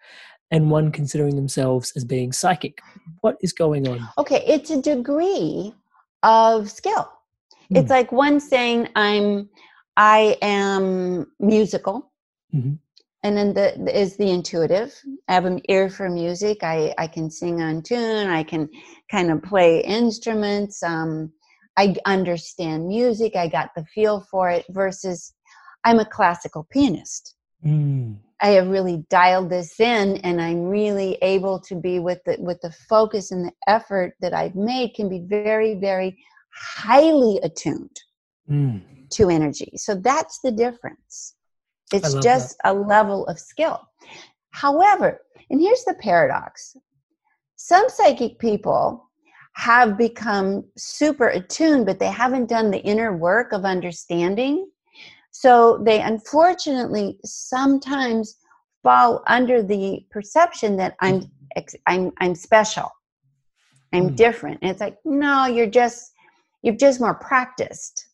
[0.50, 2.78] and one considering themselves as being psychic?
[3.20, 4.00] What is going on?
[4.16, 5.74] okay it's a degree
[6.22, 7.10] of skill
[7.70, 7.92] it's Hmm.
[7.92, 9.48] like one saying i'm
[9.96, 12.10] i am musical
[12.54, 12.78] Mhm.
[13.22, 14.94] And then the is the intuitive
[15.28, 18.68] i have an ear for music i i can sing on tune i can
[19.10, 21.30] kind of play instruments um
[21.76, 25.34] i understand music i got the feel for it versus
[25.84, 28.18] i'm a classical pianist Mm.
[28.40, 32.60] I have really dialed this in and I'm really able to be with the with
[32.60, 36.16] the focus and the effort that I've made can be very very
[36.54, 37.96] highly attuned
[38.50, 38.80] Mm.
[39.10, 39.72] to energy.
[39.76, 41.34] So that's the difference.
[41.92, 43.80] It's just a level of skill.
[44.50, 45.20] However,
[45.50, 46.76] and here's the paradox.
[47.56, 49.04] Some psychic people
[49.54, 54.68] have become super attuned but they haven't done the inner work of understanding
[55.32, 58.38] so they unfortunately sometimes
[58.82, 61.30] fall under the perception that I'm
[61.86, 62.90] I'm I'm special.
[63.92, 64.14] I'm Hmm.
[64.14, 64.58] different.
[64.62, 66.12] And it's like, no, you're just
[66.62, 68.07] you're just more practiced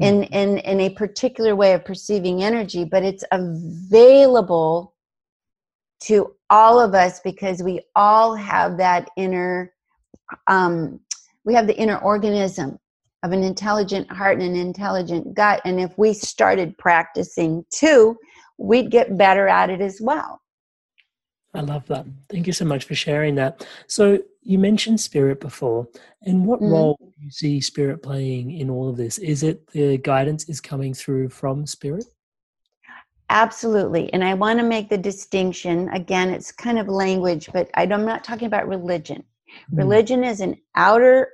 [0.00, 4.94] in in in a particular way of perceiving energy, but it's available
[6.00, 9.72] to all of us because we all have that inner
[10.46, 10.98] um
[11.44, 12.78] we have the inner organism
[13.22, 15.60] of an intelligent heart and an intelligent gut.
[15.64, 18.16] And if we started practicing too,
[18.56, 20.39] we'd get better at it as well.
[21.54, 22.06] I love that.
[22.28, 23.66] Thank you so much for sharing that.
[23.86, 25.88] So, you mentioned spirit before,
[26.22, 26.70] and what Mhm.
[26.70, 29.18] role do you see spirit playing in all of this?
[29.18, 32.06] Is it the guidance is coming through from spirit?
[33.28, 34.12] Absolutely.
[34.12, 38.24] And I want to make the distinction again, it's kind of language, but I'm not
[38.24, 39.24] talking about religion.
[39.72, 39.78] Mm.
[39.78, 41.30] Religion is an outer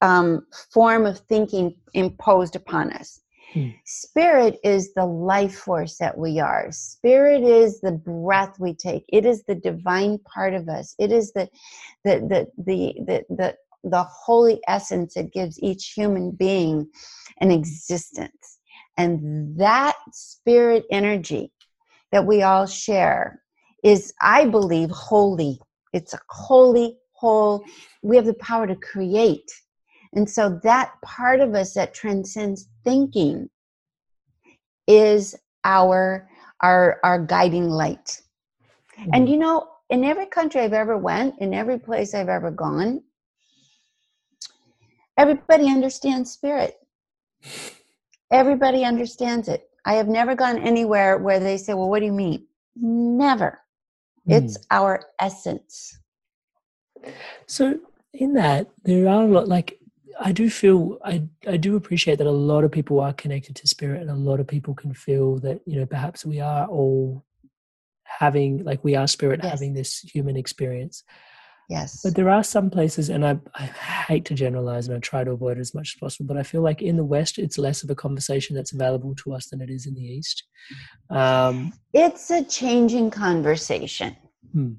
[0.00, 3.20] um, form of thinking imposed upon us.
[3.52, 3.70] Hmm.
[3.84, 6.68] Spirit is the life force that we are.
[6.70, 9.04] Spirit is the breath we take.
[9.08, 10.94] It is the divine part of us.
[10.98, 11.48] It is the
[12.04, 16.88] the the the the the, the holy essence that gives each human being
[17.40, 18.58] an existence.
[18.96, 21.52] And that spirit energy
[22.12, 23.42] that we all share
[23.82, 25.58] is, I believe, holy.
[25.92, 27.64] It's a holy, whole.
[28.02, 29.50] We have the power to create.
[30.12, 33.48] And so that part of us that transcends thinking
[34.86, 36.28] is our
[36.62, 38.20] our our guiding light.
[39.12, 39.30] And Mm.
[39.30, 43.02] you know, in every country I've ever went, in every place I've ever gone,
[45.16, 46.76] everybody understands spirit.
[48.32, 49.68] Everybody understands it.
[49.84, 52.46] I have never gone anywhere where they say, "Well, what do you mean?"
[52.76, 53.60] Never.
[54.26, 55.98] It's our essence.
[57.46, 57.80] So
[58.12, 59.79] in that, there are a lot like
[60.18, 63.68] I do feel I I do appreciate that a lot of people are connected to
[63.68, 67.24] spirit and a lot of people can feel that, you know, perhaps we are all
[68.04, 69.52] having like we are spirit Yes.
[69.52, 71.04] having this human experience.
[71.68, 72.00] Yes.
[72.02, 73.66] But there are some places, and I, I
[74.08, 76.42] hate to generalize and I try to avoid it as much as possible, but I
[76.42, 79.60] feel like in the West, it's less of a conversation that's available to us than
[79.60, 80.42] it is in the East.
[81.10, 84.16] Um, it's a changing conversation.
[84.52, 84.72] Hmm.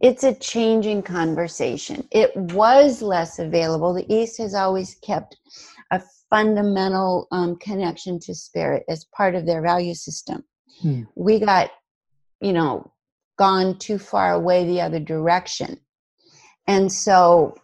[0.00, 2.06] It's a changing conversation.
[2.10, 3.92] It was less available.
[3.92, 5.36] The East has always kept
[5.90, 10.44] a fundamental um, connection to spirit as part of their value system.
[10.80, 11.02] Hmm.
[11.16, 11.70] We got,
[12.40, 12.92] you know,
[13.40, 15.80] gone too far away the other direction
[16.66, 17.56] and so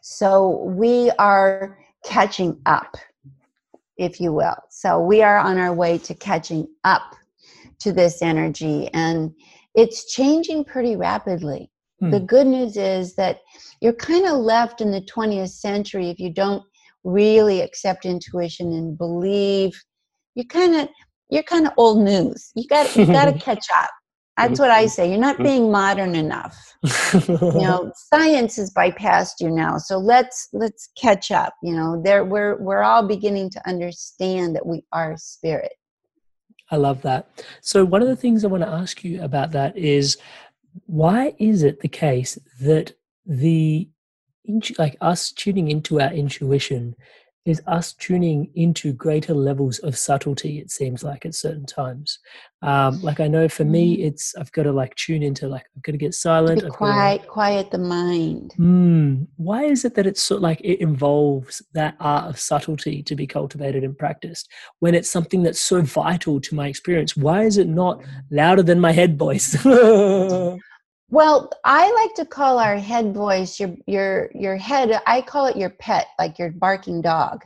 [0.00, 2.96] so we are catching up
[3.98, 7.14] if you will so we are on our way to catching up
[7.78, 9.34] to this energy and
[9.74, 11.70] it's changing pretty rapidly.
[12.00, 12.10] Hmm.
[12.10, 13.40] the good news is that
[13.82, 16.62] you're kind of left in the 20th century if you don't
[17.04, 19.72] really accept intuition and believe.
[20.34, 20.88] You're kind of
[21.28, 22.50] you're kind of old news.
[22.54, 23.90] You got you got to catch up.
[24.36, 25.10] That's what i say.
[25.10, 26.56] You're not being modern enough.
[27.28, 31.52] You know science has bypassed you now so let's let's catch up.
[31.62, 35.72] You know there we're we're all beginning to understand that we are spirit
[36.70, 37.28] I love that.
[37.60, 40.16] So, one of the things I want to ask you about that is
[40.86, 42.92] why is it the case that
[43.26, 43.88] the
[44.78, 46.96] like us tuning into our intuition
[47.46, 52.18] is us tuning into greater levels of subtlety it seems like at certain times
[52.62, 55.82] um like i know for me it's i've got to like tune into like i've
[55.82, 59.22] got to get silent be I've gotta, quiet quiet the mind Hmm.
[59.36, 63.26] why is it that it's of like it involves that art of subtlety to be
[63.26, 67.16] cultivated and practiced when it's something that's so vital to my experience?
[67.16, 69.56] Why is it not louder than my head voice?
[71.10, 75.56] well i like to call our head voice your your your head i call it
[75.56, 77.44] your pet like your barking dog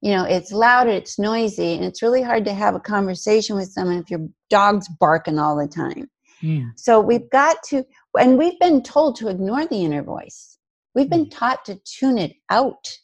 [0.00, 3.68] you know it's loud it's noisy and it's really hard to have a conversation with
[3.68, 6.08] someone if your dog's barking all the time
[6.40, 6.68] Hmm.
[6.76, 7.84] So we've got to,
[8.18, 10.58] and we've been told to ignore the inner voice.
[10.94, 12.98] We've been taught to tune it out.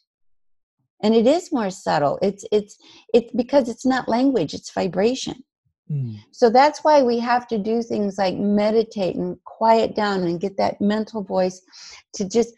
[1.03, 2.17] And it is more subtle.
[2.21, 2.77] It's it's
[3.13, 5.43] it's because it's not language, it's vibration.
[5.87, 6.15] Hmm.
[6.31, 10.57] So that's why we have to do things like meditate and quiet down and get
[10.57, 11.61] that mental voice
[12.15, 12.53] to just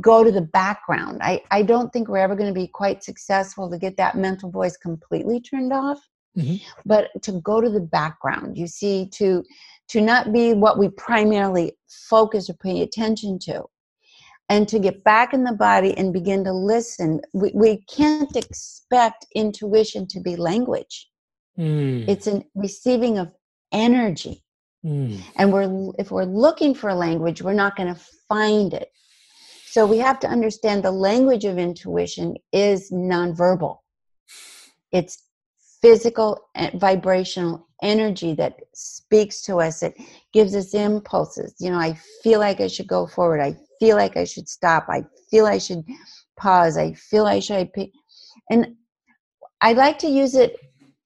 [0.00, 1.20] go to the background.
[1.22, 4.50] I, I don't think we're ever going to be quite successful to get that mental
[4.50, 6.00] voice completely turned off,
[6.36, 6.60] Mhm.
[6.86, 8.56] but to go to the background.
[8.56, 9.42] You see, to
[9.88, 13.64] to not be what we primarily focus or pay attention to.
[14.48, 17.20] And to get back in the body and begin to listen.
[17.32, 21.09] We, we can't expect intuition to be language
[21.56, 22.04] Hmm.
[22.08, 23.32] it's a receiving of
[23.72, 24.44] energy.
[24.82, 25.16] Hmm.
[25.36, 28.88] and we're if we're looking for a language we're not going to find it.
[29.66, 33.78] So we have to understand the language of intuition is nonverbal.
[34.90, 35.22] It's
[35.82, 39.82] physical and vibrational energy that speaks to us.
[39.82, 39.94] It
[40.32, 41.54] gives us impulses.
[41.60, 41.92] You know i
[42.22, 43.40] feel like i should go forward.
[43.40, 44.86] I feel like i should stop.
[44.88, 45.84] I feel i should
[46.38, 46.78] pause.
[46.78, 47.90] I feel i should pick
[48.50, 48.74] and
[49.60, 50.56] i like to use it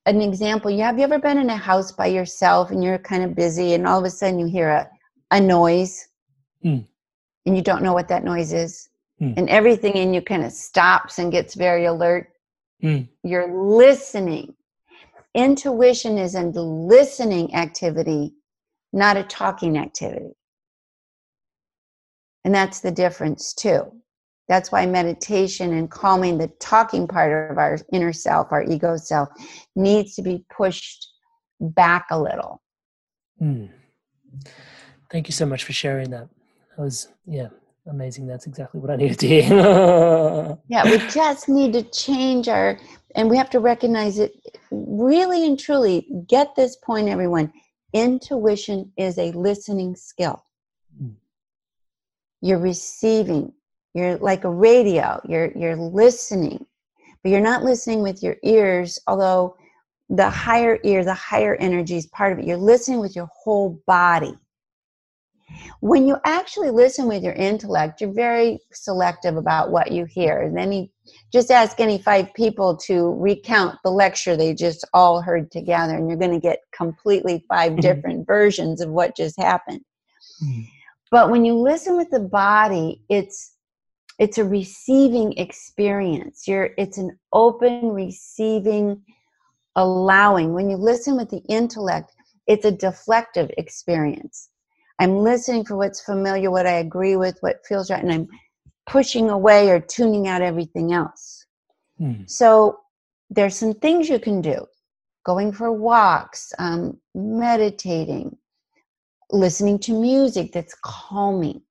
[0.07, 3.23] an example you have you ever been in a house by yourself and you're kind
[3.23, 4.89] of busy and all of a sudden you hear a,
[5.31, 6.09] a noise
[6.63, 6.79] Hmm.
[7.47, 8.89] and you don't know what that noise is
[9.19, 9.33] Hmm.
[9.37, 12.29] and everything in you kind of stops and gets very alert
[12.81, 13.03] Hmm.
[13.23, 14.55] you're listening
[15.35, 18.35] intuition is a listening activity
[18.93, 20.35] not a talking activity
[22.45, 23.91] and that's the difference too
[24.49, 29.29] that's why meditation and calming the talking part of our inner self our ego self
[29.77, 31.09] needs to be pushed
[31.61, 32.61] back a little
[33.39, 33.67] Hmm.
[35.11, 36.29] Thank you so much for sharing that.
[36.77, 37.49] That was yeah,
[37.87, 38.27] amazing.
[38.27, 40.59] That's exactly what I needed to hear.
[40.69, 42.79] Yeah, we just need to change our,
[43.15, 44.33] and we have to recognize it
[44.71, 46.07] really and truly.
[46.27, 47.53] Get this point, everyone.
[47.93, 50.45] Intuition is a listening skill.
[51.01, 51.15] Mm.
[52.41, 53.53] You're receiving.
[53.95, 55.21] You're like a radio.
[55.29, 56.67] You're you're listening,
[57.23, 58.99] but you're not listening with your ears.
[59.07, 59.57] Although
[60.09, 62.45] the higher ear, the higher energy is part of it.
[62.45, 64.37] You're listening with your whole body
[65.81, 70.41] when you actually listen with your intellect, you're very selective about what you hear.
[70.41, 70.89] And then you
[71.33, 76.09] just ask any five people to recount the lecture they just all heard together, and
[76.09, 77.81] you're going to get completely 5 Mhm.
[77.81, 79.81] different versions of what just happened.
[80.43, 80.67] Mm.
[81.11, 83.54] But when you listen with the body, it's
[84.19, 86.47] it's a receiving experience.
[86.47, 89.03] You're it's an open receiving,
[89.77, 90.53] allowing.
[90.53, 92.13] When you listen with the intellect,
[92.47, 94.51] it's a deflective experience.
[95.01, 98.29] I'm listening for what's familiar, what I agree with, what feels right, and I'm
[98.87, 101.47] pushing away or tuning out everything else.
[101.99, 102.23] Hmm.
[102.27, 102.79] So
[103.31, 104.67] there's some things you can do
[105.25, 108.37] going for walks, um, meditating,
[109.31, 111.63] listening to music that's calming.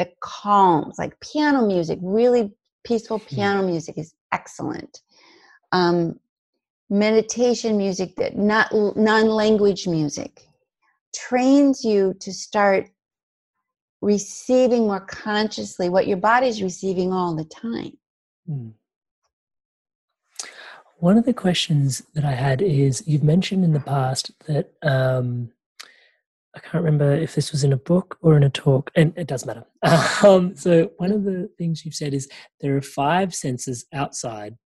[0.00, 2.50] That calms, like piano music, really
[2.84, 3.34] peaceful Hmm.
[3.34, 5.02] piano music is excellent.
[5.72, 6.18] Um,
[6.88, 10.40] meditation music that not non-language music
[11.14, 12.88] trains you to start
[14.00, 17.92] receiving more consciously what your body's receiving all the time.
[18.46, 18.68] Hmm.
[20.96, 25.52] One of the questions that I had is you've mentioned in the past that um,
[26.54, 29.28] I can't remember if this was in a book or in a talk, and it
[29.28, 29.64] does matter.
[30.26, 32.28] Um, so, one of the things you've said is
[32.60, 34.56] there are five senses outside,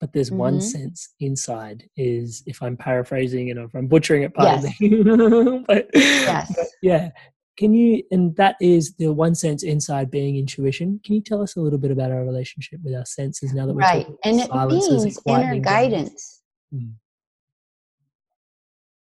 [0.00, 0.62] but there's one Mhm.
[0.62, 1.88] sense inside.
[1.96, 4.80] Is if I'm paraphrasing and if I'm butchering it, pardon Yes.
[4.80, 5.02] me.
[5.68, 6.52] but, Yes.
[6.56, 7.10] but yeah,
[7.56, 8.02] can you?
[8.10, 11.00] And that is the one sense inside being intuition.
[11.04, 13.74] Can you tell us a little bit about our relationship with our senses now that
[13.74, 14.06] we're Right.
[14.06, 15.62] talking about And it means inner down?
[15.62, 16.42] guidance.
[16.74, 16.94] Mm.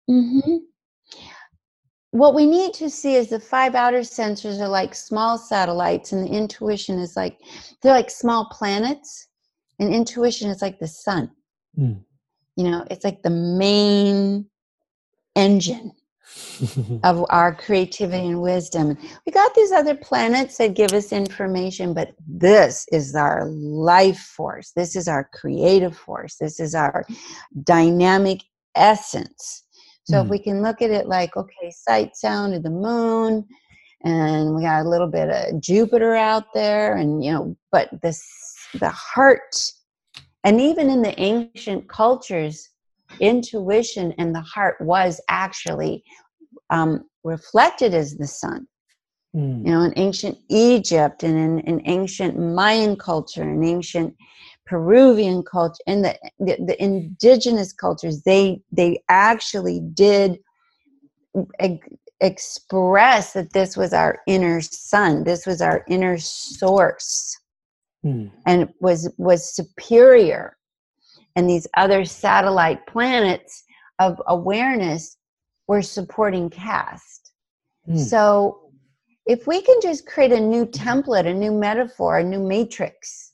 [0.08, 0.58] hmm
[2.14, 6.24] What we need to see is the five outer sensors are like small satellites, and
[6.24, 7.40] the intuition is like
[7.82, 9.30] they're like small planets,
[9.80, 11.32] and intuition is like the sun.
[11.76, 12.04] Mm.
[12.56, 14.46] You know, it's like the main
[15.36, 15.92] engine
[17.04, 18.96] of our creativity and wisdom.
[19.26, 24.72] We got these other planets that give us information, but this is our life force.
[24.76, 26.36] This is our creative force.
[26.36, 27.08] This is our
[27.64, 28.44] dynamic
[28.76, 29.64] essence.
[30.06, 30.30] So if Mm.
[30.30, 33.46] we can look at it like, okay, sight, sound of the moon,
[34.04, 38.22] and we got a little bit of Jupiter out there, and you know, but this
[38.74, 39.56] the heart,
[40.44, 42.70] and even in the ancient cultures,
[43.20, 46.04] intuition and the heart was actually
[46.70, 48.68] um, reflected as the sun.
[49.36, 49.66] Mm.
[49.66, 54.14] You know, in ancient Egypt and in, in ancient Mayan culture and ancient
[54.66, 60.40] Peruvian culture and the, the the indigenous cultures, they they actually did
[61.60, 61.88] ex-
[62.22, 67.38] express that this was our inner sun, this was our inner source
[68.06, 68.32] Mm.
[68.46, 70.58] and was was superior
[71.38, 73.64] and these other satellite planets
[74.00, 75.18] of awareness
[75.68, 77.32] were supporting cast
[77.90, 77.98] Mm.
[77.98, 78.72] so
[79.26, 83.33] if we can just create a new template a new metaphor a new matrix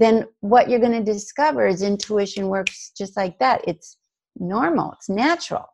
[0.00, 3.60] then what you're going to discover is intuition works just like that.
[3.68, 3.98] It's
[4.36, 5.66] normal it's natural.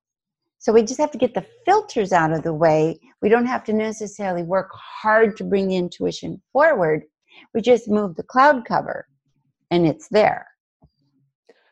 [0.58, 2.98] So we just have to get the filters out of the way.
[3.22, 7.04] We don't have to necessarily work hard to bring the intuition forward.
[7.54, 9.06] We just move the cloud cover
[9.70, 10.48] and it's there.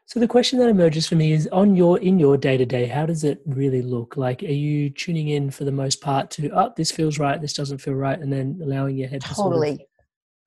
[0.06, 2.86] So the question that emerges for me is on your in your day to day,
[2.86, 4.16] how does it really look?
[4.16, 7.54] Like are you tuning in for the most part to oh this feels right, this
[7.54, 9.80] doesn't feel right, and then allowing your head to sort of-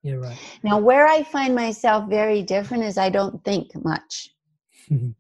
[0.08, 0.38] yeah, right.
[0.64, 4.30] now where i find myself very different is i don't think much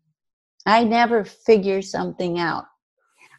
[0.67, 2.65] I never figure something out.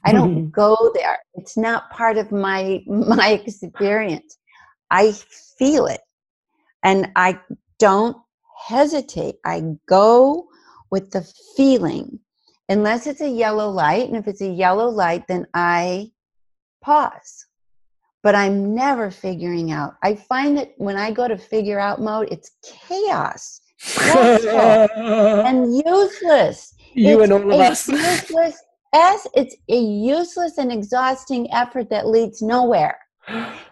[0.04, 1.18] I don't go there.
[1.34, 4.38] It's not part of my my experience.
[4.90, 5.12] I
[5.58, 6.00] feel it.
[6.82, 7.38] And I
[7.78, 8.16] don't
[8.66, 9.36] hesitate.
[9.44, 10.48] I go
[10.90, 12.18] with the feeling.
[12.70, 16.10] Unless it's a yellow light, and if it's a yellow light, then I
[16.82, 17.46] pause.
[18.22, 19.94] But I'm never figuring out.
[20.02, 24.50] I find that when I go to figure out mode, it's chaos, stressful,
[24.96, 27.88] and useless you it's and all of us.
[27.88, 28.62] useless
[28.94, 32.98] as it's a useless and exhausting effort that leads nowhere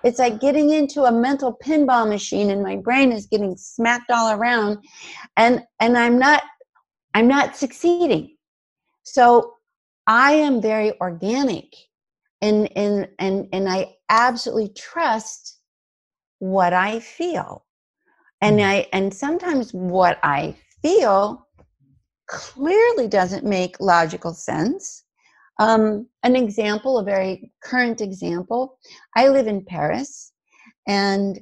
[0.04, 4.32] it's like getting into a mental pinball machine and my brain is getting smacked all
[4.32, 4.78] around
[5.36, 6.42] and and i'm not
[7.14, 8.36] i'm not succeeding
[9.02, 9.54] so
[10.06, 11.74] i am very organic
[12.46, 13.80] and and and and i
[14.10, 15.60] absolutely trust
[16.38, 17.64] what i feel
[18.42, 18.64] and Mm.
[18.72, 21.46] i and sometimes what i feel
[22.28, 25.04] clearly doesn't make logical sense.
[25.58, 28.78] Um, an example, a very current example,
[29.16, 30.32] I live in Paris,
[30.86, 31.40] and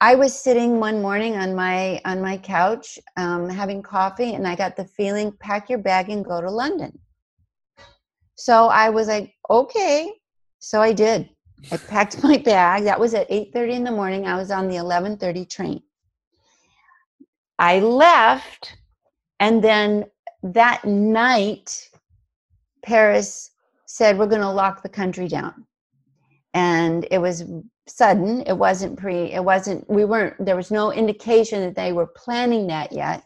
[0.00, 4.56] I was sitting one morning on my on my couch um, having coffee, and I
[4.56, 6.98] got the feeling, pack your bag and go to London.
[8.36, 10.12] So I was like, okay.
[10.66, 11.28] So I did.
[11.70, 12.84] I packed my bag.
[12.84, 14.26] That was at 8:30 in the morning.
[14.26, 15.82] I was on the 11:30 train.
[17.58, 18.76] I left
[19.38, 20.06] and then
[20.42, 21.88] that night,
[22.82, 23.50] Paris
[23.86, 25.66] said, We're going to lock the country down.
[26.54, 27.44] And it was
[27.86, 28.42] sudden.
[28.42, 32.66] It wasn't pre, it wasn't, we weren't, there was no indication that they were planning
[32.66, 33.24] that yet.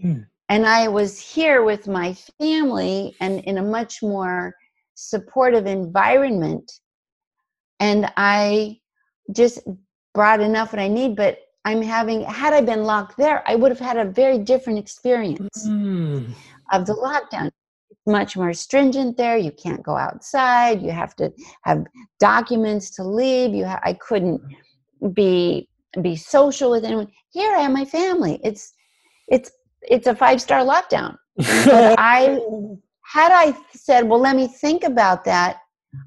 [0.00, 0.20] Hmm.
[0.48, 4.54] And I was here with my family and in a much more
[4.96, 6.72] supportive environment.
[7.78, 8.80] And I
[9.32, 9.60] just
[10.14, 13.70] brought enough what I need, but I'm having, had I been locked there, I would
[13.70, 16.32] have had a very different experience Mm.
[16.72, 17.50] of the lockdown.
[17.90, 19.36] It's much more stringent there.
[19.36, 20.82] You can't go outside.
[20.82, 21.32] You have to
[21.62, 21.84] have
[22.18, 23.54] documents to leave.
[23.54, 24.40] You ha- I couldn't,
[25.12, 25.68] be
[26.02, 27.08] be social with anyone.
[27.30, 28.40] Here I am, my family.
[28.42, 28.72] It's
[29.28, 29.50] it's
[29.82, 31.16] it's a five star lockdown.
[31.36, 32.38] But I
[33.12, 35.58] had I said, well, let me think about that,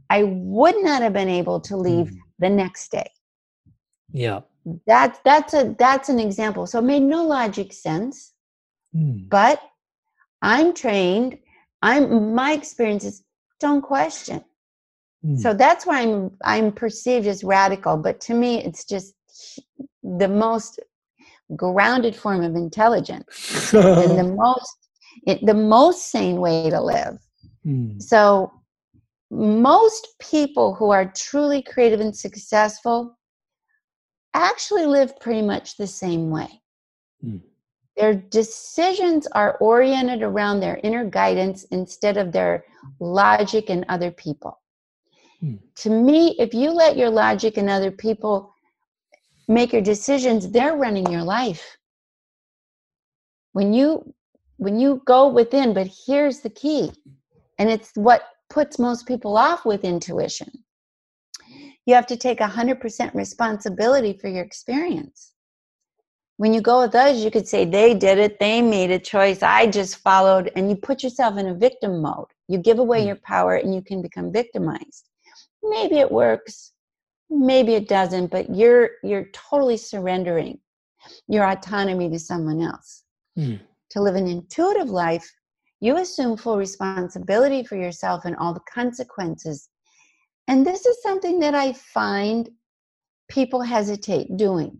[0.09, 2.17] I would not have been able to leave Mm.
[2.39, 3.09] the next day.
[4.11, 4.41] Yeah.
[4.85, 6.67] That's that's a that's an example.
[6.67, 8.33] So it made no logic sense,
[8.95, 9.29] Mm.
[9.29, 9.61] but
[10.41, 11.37] I'm trained.
[11.81, 13.23] I'm my experience is
[13.59, 14.43] don't question.
[15.25, 15.39] Mm.
[15.39, 19.13] So that's why I'm I'm perceived as radical, but to me it's just
[20.03, 20.79] the most
[21.55, 24.88] grounded form of intelligence and the most
[25.25, 27.19] it, the most sane way to live.
[27.65, 28.01] Mm.
[28.01, 28.51] So
[29.31, 33.17] most people who are truly creative and successful
[34.33, 36.61] actually live pretty much the same way.
[37.23, 37.41] Mm.
[37.97, 42.63] Their decisions are oriented around their inner guidance instead of their
[42.99, 44.61] logic and other people.
[45.41, 45.55] Hmm.
[45.77, 48.53] To me, if you let your logic and other people
[49.49, 51.77] make your decisions, they're running your life.
[53.51, 54.13] When you
[54.59, 56.91] when you go within, but here's the key,
[57.57, 60.51] and it's what puts most people off with intuition.
[61.85, 65.31] You have to take 100% responsibility for your experience.
[66.35, 69.41] When you go with us, you could say, they did it, they made a choice,
[69.41, 72.27] I just followed, and you put yourself in a victim mode.
[72.49, 73.07] You give away Mm.
[73.07, 75.07] your power and you can become victimized.
[75.63, 76.73] Maybe it works,
[77.29, 80.59] maybe it doesn't, but you're you're totally surrendering
[81.27, 83.03] your autonomy to someone else.
[83.37, 83.59] Mm.
[83.91, 85.29] To live an intuitive life,
[85.79, 89.69] you assume full responsibility for yourself and all the consequences.
[90.47, 92.49] And this is something that I find
[93.29, 94.79] people hesitate doing.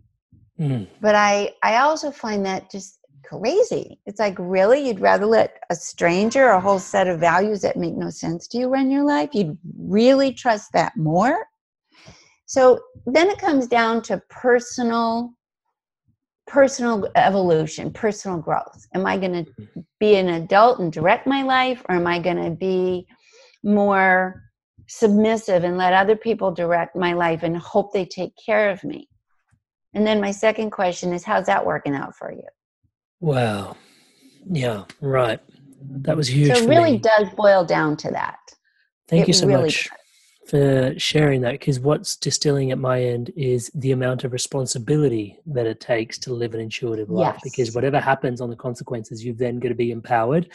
[0.58, 0.88] Mm.
[1.00, 4.00] But I, I also find that just crazy.
[4.06, 4.86] It's like, really?
[4.86, 8.58] You'd rather let a stranger, a whole set of values that make no sense to
[8.58, 9.30] you run your life?
[9.32, 11.46] You'd really trust that more?
[12.46, 15.30] So then it comes down to personal
[16.50, 18.86] personal evolution, personal growth.
[18.94, 22.42] Am I going to be an adult and direct my life or am I going
[22.42, 23.06] to be
[23.62, 24.42] more
[24.88, 29.08] submissive and let other people direct my life and hope they take care of me?
[29.94, 32.48] And then my second question is how's that working out for you?
[33.20, 33.76] Wow.
[34.50, 35.38] Yeah, right.
[35.82, 36.48] That was huge.
[36.48, 36.98] so it really me.
[36.98, 38.38] does boil down to that.
[39.06, 39.88] Thank it you so really much
[40.50, 45.66] for sharing that because what's distilling at my end is the amount of responsibility that
[45.66, 47.40] it takes to live an intuitive life Yes.
[47.44, 50.50] because whatever happens on the consequences you've then got to be empowered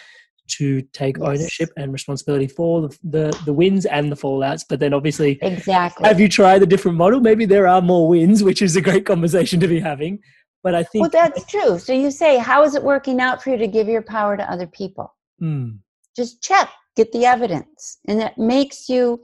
[0.57, 1.27] to take Yes.
[1.27, 6.07] ownership and responsibility for the, the the wins and the fallouts but then obviously Exactly.
[6.07, 9.05] have you tried a different model maybe there are more wins which is a great
[9.05, 10.19] conversation to be having
[10.61, 11.77] but i think well, that's true.
[11.79, 14.51] So you say, how is it working out for you to give your power to
[14.51, 15.13] other people?
[15.41, 15.79] Mm,
[16.15, 19.21] just check get the evidence and that makes you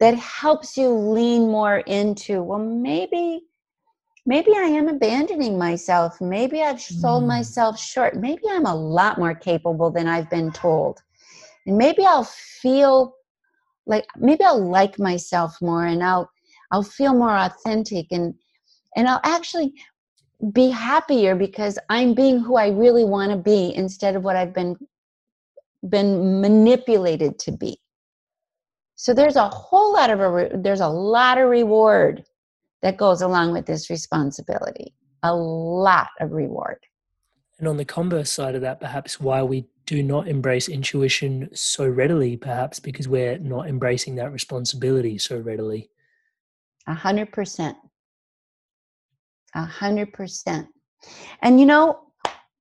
[0.00, 3.40] that helps you lean more into well maybe
[4.26, 7.28] maybe i am abandoning myself maybe i've sold Mm.
[7.28, 11.00] myself short maybe i'm a lot more capable than i've been told
[11.66, 13.14] and maybe i'll feel
[13.86, 16.30] like maybe i'll like myself more and i'll
[16.70, 18.34] i'll feel more authentic and
[18.96, 19.72] and i'll actually
[20.52, 24.54] be happier because i'm being who i really want to be instead of what i've
[24.54, 24.76] been
[25.88, 27.80] been manipulated to be.
[29.00, 32.24] So there's a whole lot of a re- there's a lot of reward
[32.82, 34.92] that goes along with this responsibility.
[35.22, 36.78] A lot of reward.
[37.60, 41.88] and on the converse side of that perhaps why we do not embrace intuition so
[41.88, 45.90] readily perhaps because we're not embracing that responsibility so readily
[46.86, 47.76] A hundred percent.
[49.54, 50.66] A hundred percent.
[51.42, 51.86] And you know,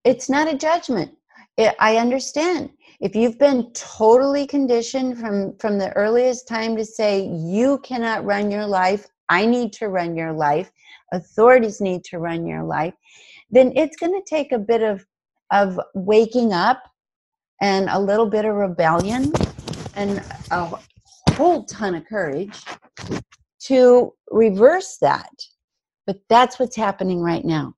[0.04, 1.12] it's not a judgment.
[1.58, 2.70] It, I understand.
[3.00, 8.50] If you've been totally conditioned from from the earliest time to say you cannot run
[8.50, 10.72] your life, I need to run your life,
[11.14, 12.96] authorities need to run your life,
[13.52, 15.06] then it's going to take a bit of
[15.52, 16.84] of waking up
[17.62, 19.32] and a little bit of rebellion
[19.96, 20.72] and a
[21.34, 22.64] whole ton of courage
[23.60, 25.32] to reverse that.
[26.08, 27.76] But that's what's happening right now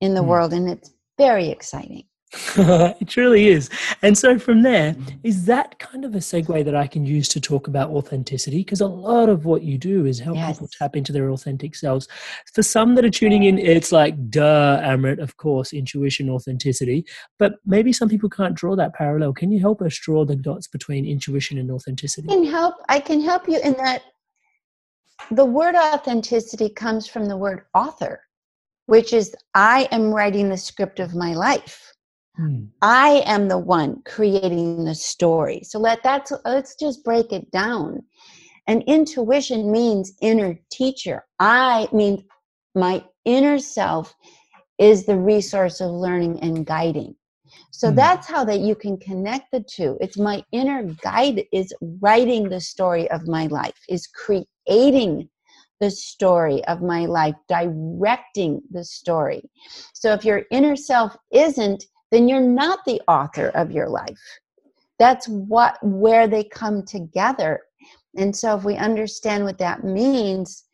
[0.00, 0.28] in the Hmm.
[0.28, 2.07] world, and it's very exciting.
[2.56, 3.70] it truly is.
[4.02, 7.40] And so from there, is that kind of a segue that I can use to
[7.40, 8.58] talk about authenticity?
[8.58, 12.06] Because a lot of what you do is help people tap into their authentic selves.
[12.52, 17.06] For some that are tuning in, it's like, duh, Amrit, of course, intuition, authenticity.
[17.38, 19.32] But maybe some people can't draw that parallel.
[19.32, 22.28] Can you help us draw the dots between intuition and authenticity?
[22.28, 22.74] I can help.
[22.90, 24.02] I can help you in that.
[25.30, 28.20] The word authenticity comes from the word author,
[28.84, 31.94] which is I am writing the script of my life.
[32.38, 32.66] Hmm.
[32.82, 35.62] I am the one creating the story.
[35.64, 38.02] So let that let's just break it down.
[38.66, 41.24] And intuition means inner teacher.
[41.40, 42.24] I mean
[42.74, 44.14] my inner self
[44.78, 47.16] is the resource of learning and guiding
[47.70, 47.96] so Mm.
[47.96, 52.60] that's how that you can connect the two it's my inner guide is writing the
[52.60, 55.28] story of my life is creating
[55.80, 59.42] the story of my life directing the story
[59.94, 64.18] so if your inner self isn't then you're not the author of your life.
[64.98, 67.60] That's what where they come together.
[68.16, 70.64] And so if we understand what that means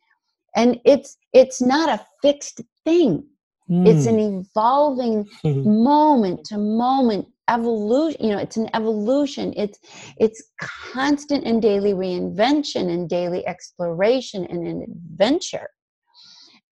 [0.57, 3.25] and it's it's not a fixed thing.
[3.69, 5.65] It's an evolving Mm.
[5.85, 9.53] moment to moment evolution you know it's an evolution.
[9.57, 9.79] It's
[10.19, 15.69] it's constant and daily reinvention and daily exploration and an adventure.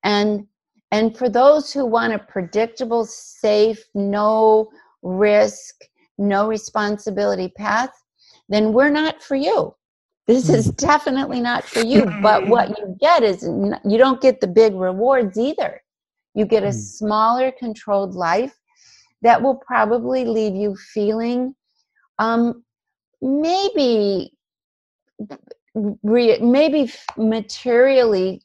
[0.05, 0.47] And
[0.93, 4.71] and for those who want a predictable safe no
[5.03, 5.75] risk
[6.19, 7.91] no responsibility path
[8.49, 9.75] then we're not for you.
[10.27, 14.47] This is definitely not for you but what you get is you don't get the
[14.47, 15.83] big rewards either.
[16.35, 16.75] You get a Mm.
[16.75, 18.57] smaller controlled life
[19.23, 21.55] that will probably leave you feeling
[22.19, 22.65] um
[23.23, 24.33] maybe
[26.03, 28.43] re- maybe materially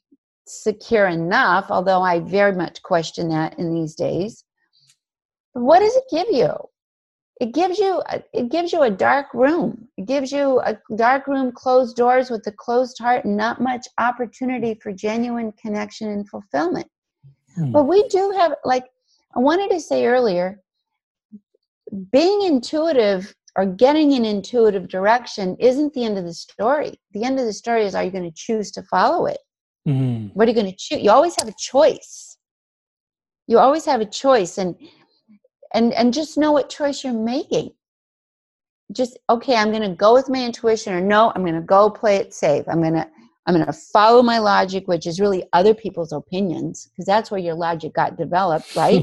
[0.48, 4.44] secure enough although i very much question that in these days.
[5.54, 6.52] But what does it give you?
[7.40, 9.88] It gives you a- it gives you a dark room.
[9.96, 13.86] It gives you a dark room closed doors with a closed heart and not much
[13.98, 16.88] opportunity for genuine connection and fulfillment.
[17.58, 17.72] Mm.
[17.72, 18.84] but we do have like
[19.34, 20.60] i wanted to say earlier
[22.12, 27.00] being intuitive or getting an intuitive direction isn't the end of the story.
[27.12, 29.38] The end of the story is are you going to choose to follow it
[29.88, 30.30] Mm.
[30.34, 32.36] what are you going to choose you always have a choice.
[33.46, 34.76] You always have a choice and
[35.72, 37.70] and and just know what choice you're making.
[38.92, 41.88] Just okay i'm going to go with my intuition or no i'm going to go
[41.88, 42.64] play it safe.
[42.68, 43.08] I'm going to
[43.46, 47.40] i'm going to follow my logic which is really other people's opinions because that's where
[47.40, 49.02] your logic got developed right?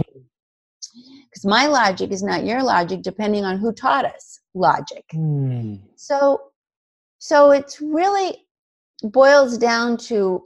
[1.29, 5.05] Because my logic is not your logic depending on who taught us logic.
[5.15, 5.81] Mm.
[5.95, 6.39] so
[7.17, 8.45] so it's really
[9.03, 10.43] boils down to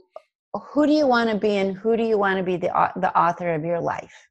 [0.54, 3.16] who do you want to be and who do you want to be the the
[3.18, 4.28] author of your life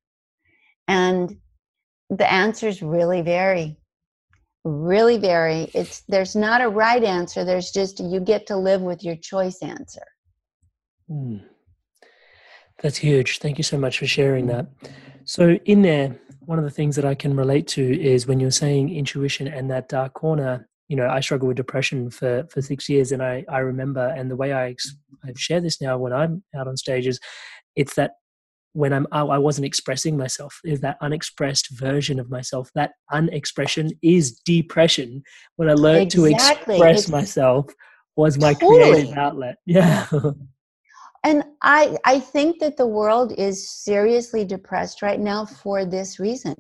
[0.87, 1.35] and
[2.09, 3.77] the answers really vary
[4.65, 9.03] really vary it's there's not a right answer there's just you get to live with
[9.03, 10.03] your choice answer
[11.09, 11.43] Mm.
[12.81, 13.39] That's huge.
[13.39, 14.67] Thank you so much for sharing that.
[15.25, 18.51] So, in there, one of the things that I can relate to is when you're
[18.51, 20.67] saying intuition and that dark corner.
[20.89, 24.29] You know, I struggled with depression for for six years, and I I remember, and
[24.29, 27.19] the way I ex- I share this now when I'm out on stages,
[27.75, 28.11] it's that
[28.73, 32.69] when I'm I I wasn't expressing myself, is that unexpressed version of myself.
[32.75, 35.23] That unexpression is depression.
[35.55, 37.65] When I learned to express It's- myself,
[38.15, 38.91] was my Totally.
[38.91, 39.55] creative outlet.
[39.65, 40.07] Yeah.
[41.23, 46.55] and i i think that the world is seriously depressed right now for this reason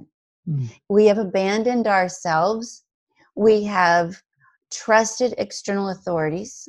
[0.47, 0.69] Mm.
[0.89, 2.83] we have abandoned ourselves
[3.39, 4.21] we have
[4.71, 6.67] trusted external authorities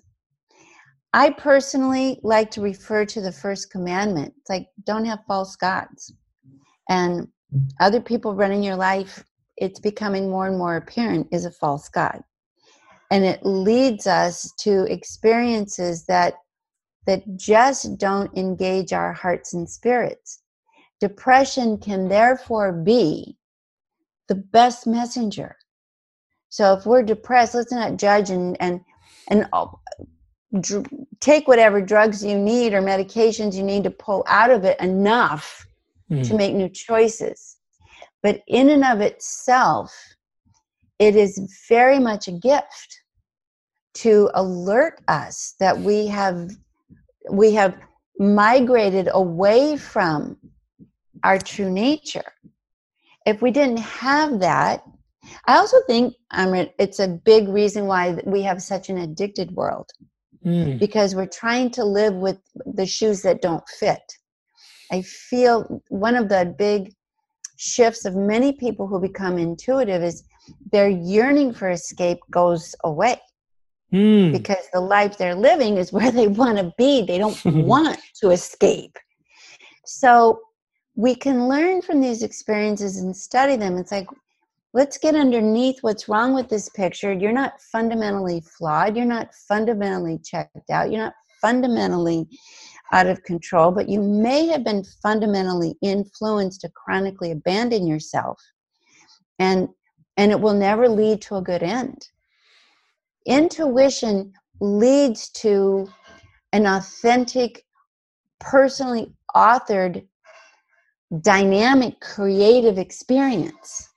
[1.13, 6.15] i personally like to refer to the first commandment it's like don't have false gods
[6.89, 7.29] and
[7.81, 9.25] other people running your life
[9.57, 12.23] it's becoming more and more apparent is a false god
[13.11, 16.35] and it leads us to experiences that
[17.07, 20.43] that just don't engage our hearts and spirits.
[21.01, 23.37] Depression can therefore be
[24.29, 25.57] the best messenger.
[26.51, 28.81] So if we're depressed, let's not judge and and
[29.29, 29.67] and uh,
[30.61, 30.87] dr-
[31.21, 35.67] take whatever drugs you need or medications you need to pull out of it enough
[36.11, 36.37] to Mm.
[36.37, 37.57] make new choices.
[38.23, 39.95] But in and of itself,
[40.99, 41.39] it is
[41.69, 43.01] very much a gift
[43.95, 46.51] to alert us that we have
[47.31, 47.77] we have
[48.19, 50.37] migrated away from
[51.23, 52.33] our true nature.
[53.25, 54.83] If we didn't have that,
[55.47, 59.91] I also think Amrit, it's a big reason why we have such an addicted world
[60.45, 60.79] Mm.
[60.79, 64.01] because we're trying to live with the shoes that don't fit.
[64.91, 66.95] I feel one of the big
[67.59, 70.23] shifts of many people who become intuitive is
[70.73, 73.21] their yearning for escape goes away
[73.93, 74.33] Mm.
[74.33, 77.03] because the life they're living is where they want to be.
[77.03, 78.97] They don't want to escape.
[79.85, 80.41] So
[80.95, 83.77] we can learn from these experiences and study them.
[83.77, 84.09] It's like,
[84.73, 87.13] let's get underneath what's wrong with this picture.
[87.13, 88.97] You're not fundamentally flawed.
[88.97, 90.91] You're not fundamentally checked out.
[90.91, 92.29] You're not fundamentally
[92.93, 98.41] out of control, but you may have been fundamentally influenced to chronically abandon yourself.
[99.39, 99.69] And
[100.17, 102.09] and it will never lead to a good end
[103.27, 105.89] intuition leads to
[106.53, 107.65] an authentic
[108.41, 110.07] personally authored
[111.21, 113.90] dynamic creative experience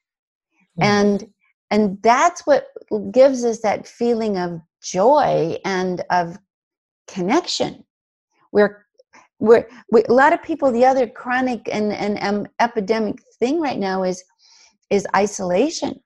[0.79, 0.83] mm.
[0.83, 1.27] and
[1.71, 2.67] and that's what
[3.11, 6.37] gives us that feeling of joy and of
[7.07, 7.83] connection.
[8.51, 8.85] We're
[9.39, 13.79] we're we, a lot of people the other chronic and and um, epidemic thing right
[13.79, 14.23] now is
[14.89, 15.99] is isolation.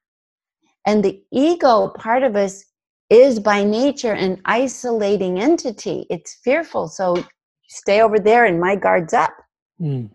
[0.86, 2.64] And the ego part of us
[3.10, 6.06] is by nature an isolating entity.
[6.08, 6.88] It's fearful.
[6.88, 7.22] So
[7.68, 9.34] stay over there and my guard's up.
[9.80, 10.10] Mm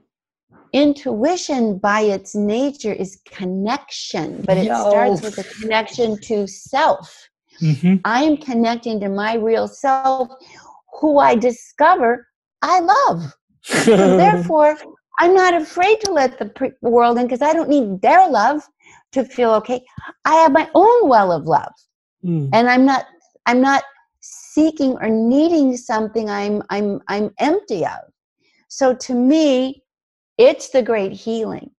[0.73, 4.89] intuition by its nature is connection but it Yo.
[4.89, 7.29] starts with a connection to self
[7.61, 7.95] mm-hmm.
[8.05, 10.27] i am connecting to my real self
[10.99, 12.27] who i discover
[12.63, 13.33] i love
[13.85, 14.75] therefore
[15.19, 18.63] i'm not afraid to let the pre- world in because i don't need their love
[19.11, 19.79] to feel okay
[20.25, 21.73] i have my own well of love
[22.25, 22.49] mm.
[22.51, 23.05] and i'm not
[23.45, 23.83] i'm not
[24.21, 27.99] seeking or needing something i'm i'm i'm empty of
[28.69, 29.82] so to me
[30.37, 31.71] it's the great healing.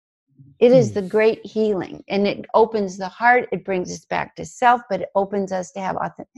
[0.60, 2.04] It is the great healing.
[2.08, 5.72] And it opens the heart, it brings us back to self, but it opens us
[5.72, 6.28] to have authentic,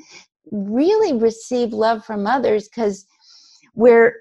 [0.50, 3.06] really receive love from others because
[3.74, 4.14] we're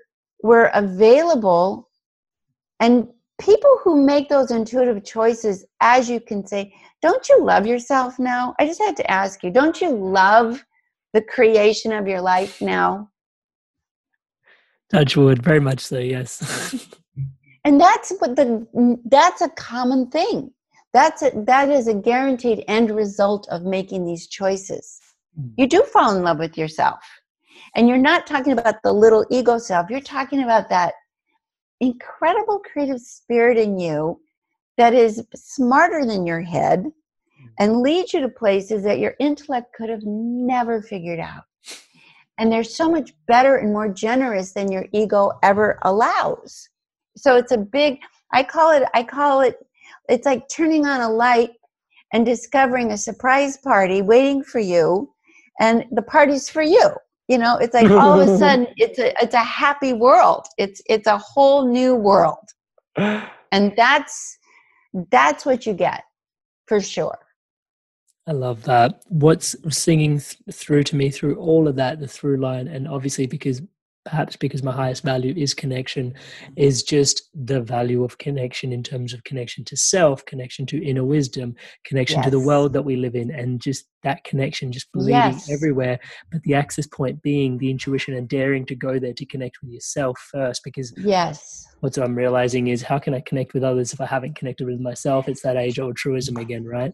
[0.44, 1.90] we're available
[2.80, 3.08] and
[3.40, 8.54] people who make those intuitive choices as you can say don't you love yourself now
[8.60, 10.64] i just had to ask you don't you love
[11.14, 13.10] the creation of your life now
[14.92, 16.90] touch wood very much so yes
[17.66, 20.52] and that's what the that's a common thing.
[20.94, 25.02] That's a, that is a guaranteed end result of making these choices.
[25.36, 25.50] Hmm.
[25.58, 27.00] you do fall in love with yourself.
[27.76, 29.90] And you're not talking about the little ego self.
[29.90, 30.94] You're talking about that
[31.82, 34.22] incredible creative spirit in you
[34.78, 37.48] that is smarter than your head hmm.
[37.58, 41.44] and leads you to places that your intellect could have never figured out.
[42.38, 46.70] And they're so much better and more generous than your ego ever allows
[47.16, 48.00] so it's a big
[48.34, 49.58] i call it i call it
[50.10, 51.52] it's like turning on a light
[52.14, 55.10] and discovering a surprise party waiting for you
[55.60, 56.90] and the party's for you.
[57.28, 60.46] You know it's like all of a sudden it's a it's a happy world.
[60.58, 62.48] It's it's a whole new world.
[63.52, 64.38] And that's
[65.12, 66.04] that's what you get
[66.68, 67.18] for sure.
[68.28, 69.04] I love that.
[69.08, 73.28] What's singing th- through to me through all of that, the through line, and obviously
[73.28, 73.62] because
[74.06, 76.14] perhaps because my highest value is connection,
[76.56, 81.04] is just the value of connection in terms of connection to self, connection to inner
[81.04, 82.26] wisdom, connection yes.
[82.26, 85.50] to the world that we live in, and just that connection just bleeding yes.
[85.50, 86.00] everywhere.
[86.32, 89.72] But the access point being the intuition and daring to go there to connect with
[89.72, 94.00] yourself first, because yes, what I'm realizing is how can I connect with others if
[94.00, 95.28] I haven't connected with myself?
[95.28, 96.94] It's that age old truism again, right?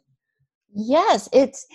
[0.73, 1.65] Yes, it's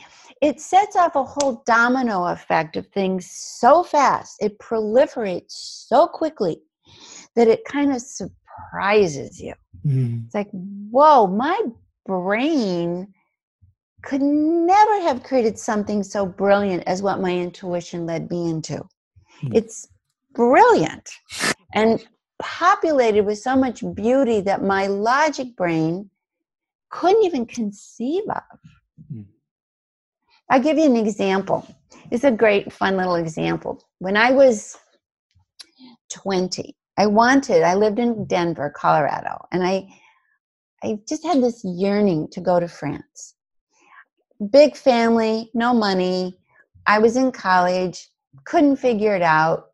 [0.42, 4.36] it sets off a whole domino effect of things so fast.
[4.40, 5.52] It proliferates
[5.88, 6.60] so quickly
[7.34, 9.54] that it kind of surprises you.
[9.86, 10.26] Mm.
[10.26, 11.58] It's like, whoa, my
[12.04, 13.08] brain
[14.02, 18.82] could never have created something so brilliant as what my intuition led me into.
[19.42, 19.56] Mm.
[19.56, 19.88] It's
[20.34, 21.10] brilliant
[21.74, 22.06] and
[22.38, 26.10] populated with so much beauty that my logic brain
[26.90, 28.58] couldn't even conceive of.
[29.00, 29.22] Mm-hmm.
[30.50, 31.66] I'll give you an example.
[32.10, 33.82] It's a great, fun little example.
[33.98, 34.76] When I was
[36.10, 39.88] 20, I wanted, I lived in Denver, Colorado, and I,
[40.82, 43.34] I just had this yearning to go to France.
[44.50, 46.38] Big family, no money.
[46.86, 48.08] I was in college,
[48.44, 49.66] couldn't figure it out.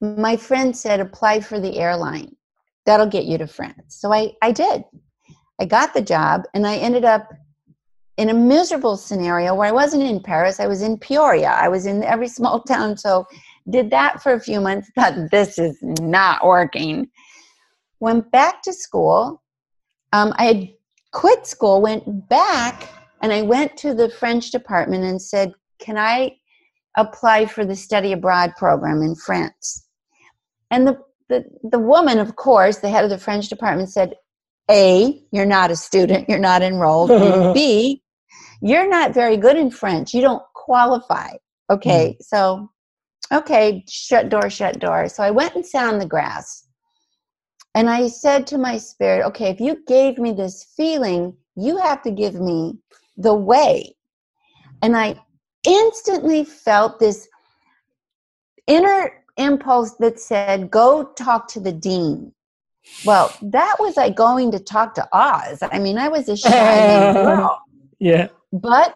[0.00, 2.36] My friend said, apply for the airline.
[2.84, 3.96] That'll get you to France.
[4.00, 4.84] So I, I did.
[5.58, 7.30] I got the job and I ended up
[8.16, 11.50] in a miserable scenario where I wasn't in Paris, I was in Peoria.
[11.50, 12.96] I was in every small town.
[12.96, 13.26] So
[13.68, 17.08] did that for a few months, thought this is not working.
[18.00, 19.42] Went back to school.
[20.12, 20.68] Um, I had
[21.12, 22.88] quit school, went back,
[23.22, 26.36] and I went to the French department and said, Can I
[26.96, 29.86] apply for the study abroad program in France?
[30.70, 30.98] And the,
[31.28, 34.14] the, the woman, of course, the head of the French department said,
[34.70, 37.10] a, you're not a student, you're not enrolled.
[37.10, 38.02] and B,
[38.64, 40.14] you're not very good in French.
[40.14, 41.32] You don't qualify.
[41.70, 42.24] Okay, mm.
[42.24, 42.70] so,
[43.30, 45.06] okay, shut door, shut door.
[45.08, 46.66] So I went and sat on the grass.
[47.74, 52.02] And I said to my spirit, okay, if you gave me this feeling, you have
[52.02, 52.78] to give me
[53.18, 53.94] the way.
[54.80, 55.20] And I
[55.64, 57.28] instantly felt this
[58.66, 62.32] inner impulse that said, go talk to the dean.
[63.04, 65.58] Well, that was like going to talk to Oz.
[65.62, 67.60] I mean, I was a shy girl.
[67.98, 68.28] Yeah.
[68.54, 68.94] But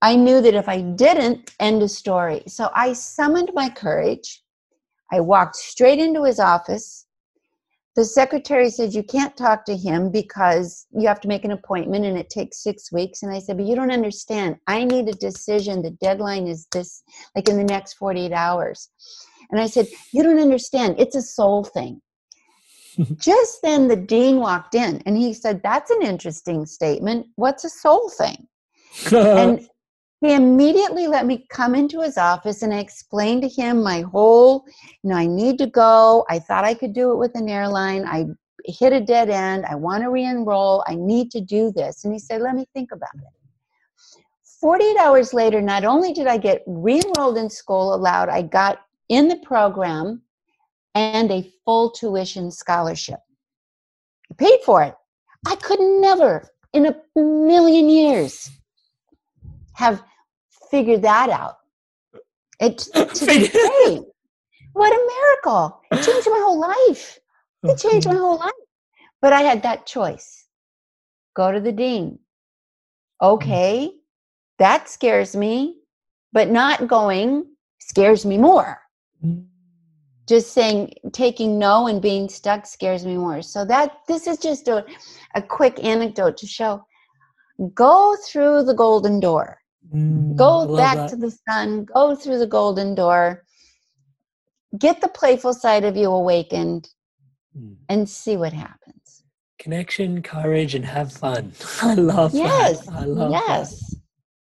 [0.00, 2.42] I knew that if I didn't, end a story.
[2.46, 4.42] So I summoned my courage.
[5.12, 7.04] I walked straight into his office.
[7.96, 12.06] the secretary said you can't talk to him because you have to make an appointment
[12.06, 13.22] and it takes six weeks.
[13.22, 14.56] And i said but you don't understand.
[14.66, 15.82] I need a decision.
[15.82, 17.02] The deadline is this
[17.36, 18.88] like in the next 48 hours.
[19.50, 20.96] And i said you don't understand.
[20.98, 22.00] It's a soul thing.
[23.20, 27.26] Just then the dean walked in and he said that's an interesting statement.
[27.36, 28.48] What's a soul thing
[29.12, 29.60] and
[30.20, 34.64] he immediately let me come into his office and I explained to him my whole,
[35.02, 36.24] you know, I need to go.
[36.28, 38.04] I thought I could do it with an airline.
[38.06, 38.26] I
[38.64, 39.64] hit a dead end.
[39.66, 40.84] I want to re enroll.
[40.86, 42.04] I need to do this.
[42.04, 43.22] And he said, let me think about it.
[44.60, 48.80] 48 hours later, not only did I get re enrolled in school allowed, I got
[49.08, 50.22] in the program
[50.94, 53.20] and a full tuition scholarship.
[54.30, 54.94] I paid for it.
[55.46, 58.50] I could never in a million years
[59.78, 60.02] have
[60.72, 61.58] figured that out.
[62.58, 64.02] It to this day,
[64.72, 65.80] what a miracle!
[65.92, 67.20] It changed my whole life.
[67.62, 68.50] It changed my whole life.
[69.22, 70.46] But I had that choice.
[71.34, 72.18] Go to the dean.
[73.22, 73.92] Okay,
[74.58, 75.76] that scares me,
[76.32, 77.46] but not going
[77.78, 78.80] scares me more.
[79.24, 79.46] Mm.
[80.28, 83.42] Just saying, taking no and being stuck scares me more.
[83.42, 84.84] So that this is just a,
[85.36, 86.84] a quick anecdote to show.
[87.74, 89.58] Go through the golden door
[89.94, 93.44] Mm, go back to the sun, go through the golden door,
[94.78, 96.90] get the playful side of you awakened,
[97.56, 97.76] mm.
[97.88, 99.24] and see what happens.
[99.58, 101.52] Connection, courage, and have fun.
[101.82, 102.84] I love yes.
[102.86, 102.94] that.
[102.94, 103.96] I love yes.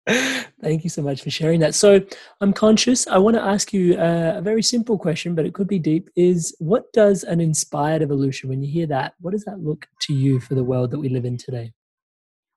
[0.06, 0.48] That.
[0.62, 1.74] Thank you so much for sharing that.
[1.74, 2.02] So,
[2.42, 3.08] I'm conscious.
[3.08, 6.10] I want to ask you a, a very simple question, but it could be deep.
[6.18, 10.14] Is what does an inspired evolution, when you hear that, what does that look to
[10.14, 11.72] you for the world that we live in today?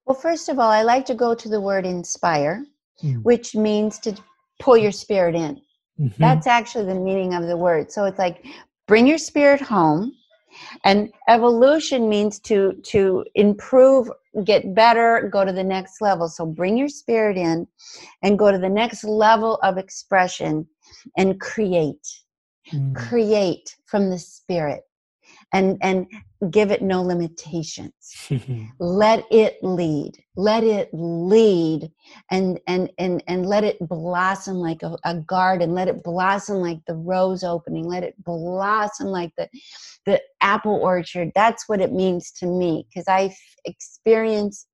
[0.04, 2.66] Well, first of all, I like to go to the word inspire
[3.02, 3.22] mm.
[3.22, 4.14] which means to
[4.60, 5.60] pull your spirit in.
[6.00, 6.22] Mm-hmm.
[6.22, 7.92] That's actually the meaning of the word.
[7.92, 8.44] So it's like
[8.86, 10.12] bring your spirit home.
[10.84, 14.10] And evolution means to to improve,
[14.44, 16.28] get better, go to the next level.
[16.28, 17.66] So bring your spirit in
[18.22, 20.66] and go to the next level of expression
[21.16, 22.06] and create.
[22.72, 22.94] Mm.
[22.94, 24.82] Create from the spirit
[25.52, 26.06] and and
[26.50, 27.92] give it no limitations.
[28.78, 31.90] Let it lead let it lead
[32.30, 35.74] and and and and let it blossom like a, a, garden.
[35.74, 37.86] Let it blossom like the rose opening.
[37.86, 39.48] Let it blossom like the
[40.06, 41.32] the apple orchard.
[41.34, 43.34] That's what it means to me because i
[43.64, 44.66] experience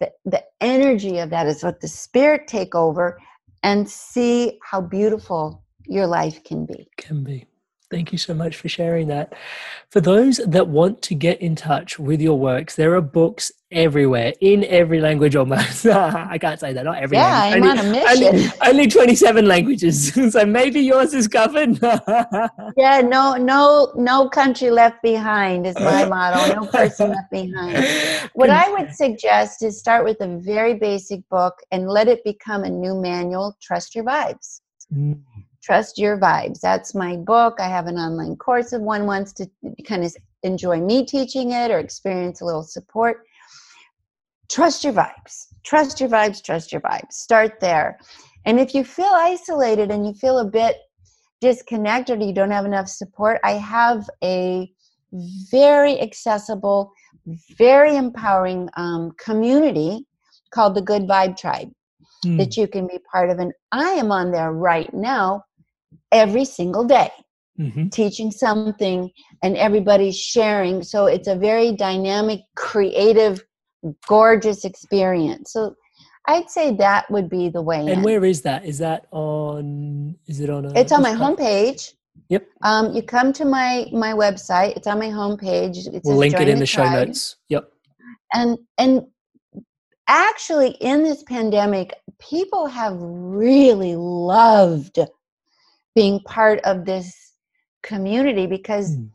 [0.00, 3.18] the, the energy of that is what the spirit take over
[3.62, 6.88] and see how beautiful your life can be.
[6.96, 7.46] Can be
[7.88, 9.32] Thank you so much for sharing that.
[9.90, 14.32] For those that want to get in touch with your works, there are books everywhere
[14.40, 15.86] in every language almost.
[15.86, 17.70] I can't say that, not every yeah, language.
[17.70, 18.26] I'm only, on a mission.
[18.26, 20.12] Only, only 27 languages.
[20.32, 21.80] so maybe yours is covered.
[22.76, 26.60] yeah, no, no, no country left behind is my motto.
[26.60, 27.86] No person left behind.
[28.34, 32.64] What I would suggest is start with a very basic book and let it become
[32.64, 33.56] a new manual.
[33.62, 34.60] Trust your vibes.
[34.92, 35.35] Mm
[35.66, 36.60] Trust Your Vibes.
[36.60, 37.56] That's my book.
[37.58, 39.50] I have an online course if one wants to
[39.84, 40.14] kind of
[40.44, 43.24] enjoy me teaching it or experience a little support.
[44.48, 45.48] Trust your vibes.
[45.64, 46.40] Trust your vibes.
[46.40, 47.14] Trust your vibes.
[47.14, 47.98] Start there.
[48.44, 50.76] And if you feel isolated and you feel a bit
[51.40, 54.70] disconnected or you don't have enough support, I have a
[55.50, 56.92] very accessible,
[57.58, 60.06] very empowering um, community
[60.52, 61.72] called the Good Vibe Tribe
[62.24, 62.38] mm.
[62.38, 63.40] that you can be part of.
[63.40, 65.42] And I am on there right now
[66.16, 67.10] every single day
[67.58, 67.88] mm-hmm.
[67.88, 69.10] teaching something
[69.42, 70.82] and everybody's sharing.
[70.82, 73.44] So it's a very dynamic creative
[74.06, 75.52] gorgeous experience.
[75.52, 75.74] So
[76.28, 78.02] i'd say that would be the way and in.
[78.02, 78.64] where is that?
[78.64, 81.94] Is that on is it on a it's on my homepage.
[82.30, 82.48] Yep.
[82.62, 84.76] Um you come to my my website.
[84.76, 85.86] It's on my homepage.
[85.94, 87.36] It we'll link it in the, the show notes.
[87.48, 87.70] Yep.
[88.32, 89.06] And and
[90.08, 94.98] actually in this pandemic people have really loved
[95.96, 97.32] being part of this
[97.82, 99.08] community because mm.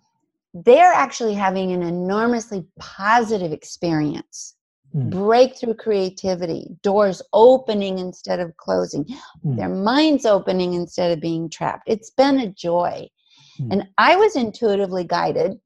[0.66, 4.56] they're actually having an enormously positive experience
[4.94, 5.10] mm.
[5.12, 9.56] breakthrough creativity doors opening instead of closing mm.
[9.56, 13.08] their minds opening instead of being trapped it's been a joy
[13.58, 13.72] hmm.
[13.72, 15.60] and i was intuitively guided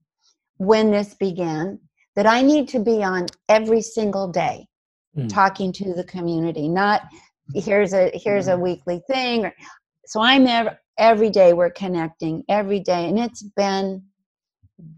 [0.57, 1.79] when this began
[2.15, 4.67] that i need to be on every single day
[5.13, 5.27] hmm.
[5.27, 7.03] talking to the community not
[7.53, 8.63] here's a here's a hmm.
[8.63, 9.49] weekly thing
[10.05, 14.03] so i'm ever every day we're connecting every day and it's been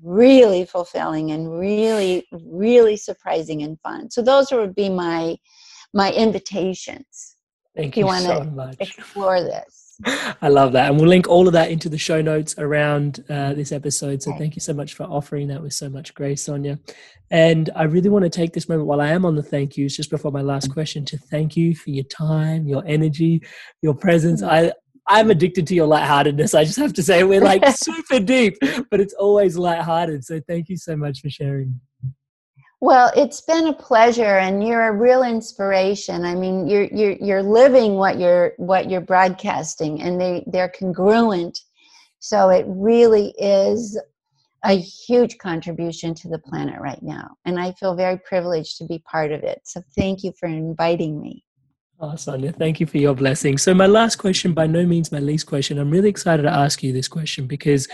[0.02, 5.36] really fulfilling and really really surprising and fun so those would be my
[5.94, 7.36] my invitations
[7.76, 9.88] thank you, you want so to much explore this
[10.42, 10.90] I love that.
[10.90, 14.22] And we'll link all of that into the show notes around uh, this episode.
[14.22, 16.80] So thank you so much for offering that with so much grace, Sonia.
[17.32, 19.98] And I really want to take this moment while I am on the thank yous,
[19.98, 23.42] just before my last question, to thank you for your time, your energy,
[23.82, 24.44] your presence.
[24.44, 24.72] I,
[25.08, 26.54] I'm addicted to your lightheartedness.
[26.54, 28.58] I just have to say, we're like super deep,
[28.92, 30.26] but it's always lighthearted.
[30.26, 31.80] So thank you so much for sharing.
[32.80, 36.24] Well, it's been a pleasure, and you're a real inspiration.
[36.24, 41.60] I mean, you're you're you're living what you're what you're broadcasting, and they they're congruent.
[42.20, 44.00] So it really is
[44.64, 49.00] a huge contribution to the planet right now, and I feel very privileged to be
[49.00, 49.62] part of it.
[49.64, 51.44] So thank you for inviting me.
[52.00, 53.58] Oh, Sonia, thank you for your blessing.
[53.58, 56.84] So, my last question, by no means my least question, I'm really excited to ask
[56.84, 57.88] you this question because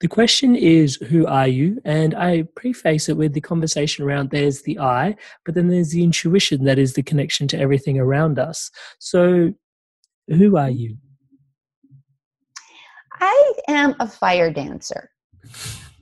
[0.00, 1.78] the question is, Who are you?
[1.84, 6.02] And I preface it with the conversation around there's the I, but then there's the
[6.02, 8.70] intuition that is the connection to everything around us.
[8.98, 9.52] So,
[10.28, 10.96] who are you?
[13.20, 15.10] I am a fire dancer.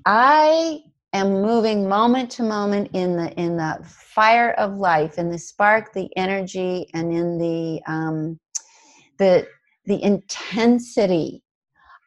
[0.07, 0.83] I
[1.13, 5.93] am moving moment to moment in the in the fire of life, in the spark,
[5.93, 8.39] the energy, and in the um,
[9.19, 9.47] the
[9.87, 11.43] the intensity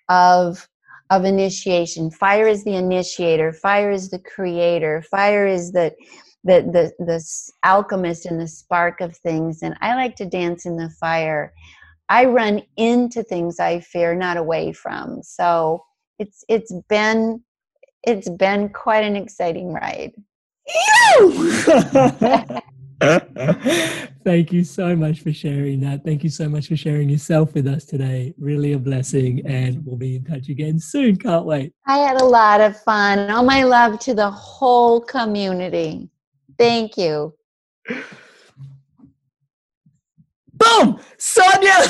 [0.10, 0.68] of
[1.10, 2.10] of initiation.
[2.10, 3.54] Fire is the initiator.
[3.54, 5.01] Fire is the creator.
[5.01, 5.93] Fire is the
[6.43, 7.24] the the the
[7.64, 9.62] alchemist and the spark of things.
[9.62, 11.54] And I like to dance in the fire.
[12.10, 15.24] I run into things I fear, not away from.
[15.24, 15.84] So
[16.20, 17.43] it's it's been
[18.04, 20.14] it's been quite an exciting ride.
[24.24, 26.06] Thank you so much for sharing that.
[26.06, 28.34] Thank you so much for sharing yourself with us today.
[28.38, 31.18] Really a blessing, and we'll be in touch again soon.
[31.18, 31.74] Can't wait.
[31.86, 33.30] I had a lot of fun.
[33.30, 36.10] All my love to the whole community.
[36.58, 37.36] Thank you.
[40.64, 40.99] Boom!
[41.18, 41.74] Sonia,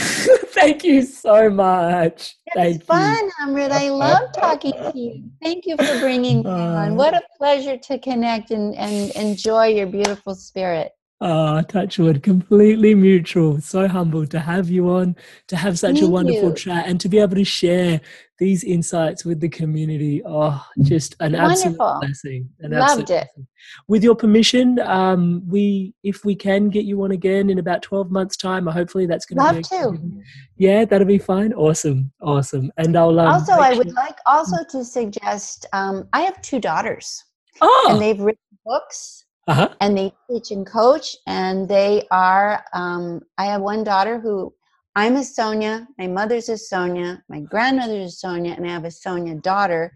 [0.53, 2.35] thank you so much.
[2.47, 3.31] It's thank fun, you.
[3.41, 3.71] Amrit.
[3.71, 5.23] I love talking to you.
[5.41, 6.91] Thank you for bringing me on.
[6.91, 10.91] Uh, What a pleasure to connect and, and enjoy your beautiful spirit.
[11.21, 13.61] Ah, Touchwood, completely mutual.
[13.61, 15.15] So humbled to have you on,
[15.47, 16.55] to have such a wonderful you.
[16.55, 18.01] chat, and to be able to share
[18.39, 20.21] these insights with the community.
[20.25, 21.99] Oh, just an absolute Wonderful.
[22.01, 22.49] blessing.
[22.59, 23.27] An Loved absolute it.
[23.35, 23.47] blessing.
[23.87, 28.11] With your permission, um, we, if we can get you on again in about twelve
[28.11, 29.63] months' time, hopefully that's going Love be.
[29.63, 30.21] to.
[30.57, 31.53] Yeah, that'll be fine.
[31.53, 32.69] Awesome, awesome.
[32.75, 36.59] And I'll um, also, I sure- would like also to suggest um, I have two
[36.59, 37.23] daughters,
[37.61, 39.69] Oh, and they've written books uh-huh.
[39.81, 44.53] and they teach and coach and they are um, i have one daughter who
[44.95, 48.91] i'm a sonia my mother's a sonia my grandmother's a sonia and i have a
[48.91, 49.93] sonia daughter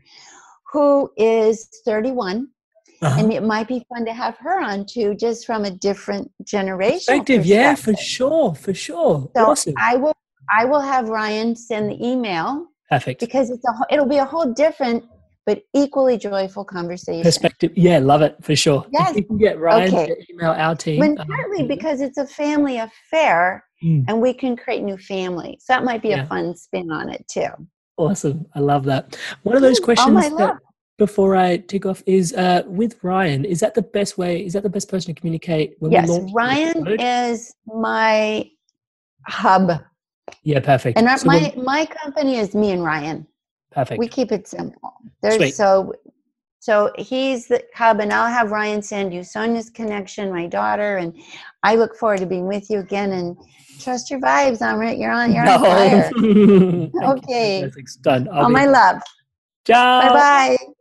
[0.71, 2.47] who is 31
[3.01, 3.19] uh-huh.
[3.19, 6.97] and it might be fun to have her on too just from a different generation
[6.97, 9.29] Perspective, yeah, for sure, for sure.
[9.35, 9.73] so awesome.
[9.77, 10.15] i will
[10.51, 13.19] i will have ryan send the email Perfect.
[13.19, 15.03] because it's a it'll be a whole different
[15.47, 17.71] but equally joyful conversation perspective.
[17.75, 18.85] Yeah, love it for sure.
[18.91, 19.11] Yes.
[19.11, 20.07] If you can get Ryan Okay.
[20.07, 21.01] to email our team.
[21.01, 24.05] Um, partly because it's a family affair Mm.
[24.07, 25.63] and we can create new families.
[25.65, 26.23] So that might be Yeah.
[26.23, 27.47] a fun spin on it too.
[27.99, 28.45] awesome.
[28.53, 29.15] I love that.
[29.43, 30.55] One of those questions my that
[30.97, 33.45] before I take off is uh, with Ryan.
[33.45, 34.45] Is that the best way?
[34.45, 38.49] Is that the best person to communicate when Yes, Ryan is my
[39.27, 39.83] hub.
[40.43, 40.97] yeah, perfect.
[40.99, 43.25] And our, So my my company is me and Ryan.
[43.71, 43.99] Perfect.
[43.99, 44.93] We keep it simple.
[45.21, 45.53] There's Sweet.
[45.55, 45.93] so
[46.59, 51.13] so he's the hub and I'll have Ryan send you Sonia's connection, my daughter, and
[51.63, 53.37] I look forward to being with you again and
[53.79, 54.99] trust your vibes, Amrit.
[54.99, 56.11] You're on you're on fire.
[57.17, 57.61] Okay.
[57.63, 58.01] Perfect.
[58.01, 58.27] Done.
[58.27, 59.01] All my love.
[59.65, 59.99] Ciao.
[60.01, 60.73] Bye bye.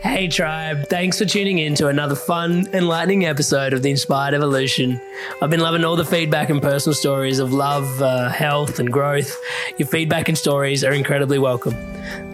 [0.00, 0.86] Hey, tribe.
[0.86, 5.00] Thanks for tuning in to another fun, enlightening episode of The Inspired Evolution.
[5.42, 9.36] I've been loving all the feedback and personal stories of love, uh, health, and growth.
[9.76, 11.74] Your feedback and stories are incredibly welcome.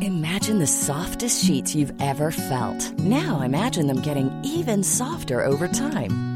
[0.00, 2.92] Imagine the softest sheets you've ever felt.
[2.98, 6.35] Now imagine them getting even softer over time.